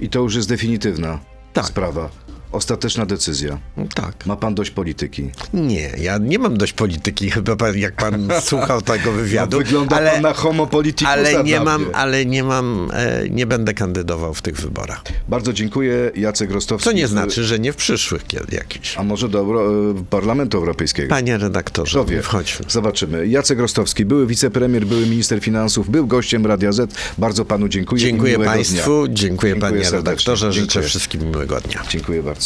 I 0.00 0.08
to 0.08 0.20
już 0.20 0.34
jest 0.34 0.48
definitywna 0.48 1.18
Tak. 1.52 1.66
sprawa. 1.66 2.10
Ostateczna 2.56 3.06
decyzja. 3.06 3.58
Tak. 3.94 4.26
Ma 4.26 4.36
pan 4.36 4.54
dość 4.54 4.70
polityki. 4.70 5.30
Nie, 5.54 5.90
ja 5.98 6.18
nie 6.18 6.38
mam 6.38 6.56
dość 6.56 6.72
polityki, 6.72 7.30
chyba 7.36 7.56
pan, 7.56 7.78
jak 7.78 7.96
pan 7.96 8.28
słuchał 8.50 8.82
tego 8.82 9.12
wywiadu. 9.12 9.58
No, 9.58 9.64
wygląda 9.64 9.96
pan 9.98 10.22
na 10.22 10.32
homo 10.32 10.68
ale 11.06 11.44
nie 11.44 11.60
mam, 11.60 11.86
ale 11.92 12.26
nie 12.26 12.44
mam, 12.44 12.90
e, 12.92 13.28
nie 13.30 13.46
będę 13.46 13.74
kandydował 13.74 14.34
w 14.34 14.42
tych 14.42 14.56
wyborach. 14.56 15.02
Bardzo 15.28 15.52
dziękuję. 15.52 16.10
Jacek 16.14 16.50
Rostowski. 16.50 16.84
Co 16.84 16.92
nie 16.96 17.08
znaczy, 17.08 17.44
że 17.44 17.58
nie 17.58 17.72
w 17.72 17.76
przyszłych 17.76 18.22
jakichś. 18.52 18.98
A 18.98 19.02
może 19.02 19.28
do 19.28 19.38
Euro- 19.38 19.94
Parlamentu 20.10 20.58
Europejskiego? 20.58 21.08
Panie 21.08 21.38
redaktorze, 21.38 21.90
Kto 21.90 22.04
wie? 22.04 22.22
wchodźmy. 22.22 22.66
Zobaczymy. 22.68 23.26
Jacek 23.26 23.58
Rostowski, 23.58 24.04
były 24.04 24.26
wicepremier, 24.26 24.86
były 24.86 25.06
minister 25.06 25.40
finansów, 25.40 25.90
był 25.90 26.06
gościem 26.06 26.46
Radia 26.46 26.72
Z. 26.72 26.94
Bardzo 27.18 27.44
panu 27.44 27.68
dziękuję. 27.68 28.00
Dziękuję 28.02 28.38
Państwu, 28.38 29.06
Dnia. 29.06 29.14
dziękuję, 29.16 29.56
panie 29.56 29.70
serdecznie. 29.76 29.96
redaktorze, 29.96 30.52
życzę 30.52 30.66
Dziękuję. 30.66 30.88
wszystkim 30.88 31.22
miłego 31.30 31.60
dnia. 31.60 31.82
Dziękuję 31.90 32.22
bardzo. 32.22 32.45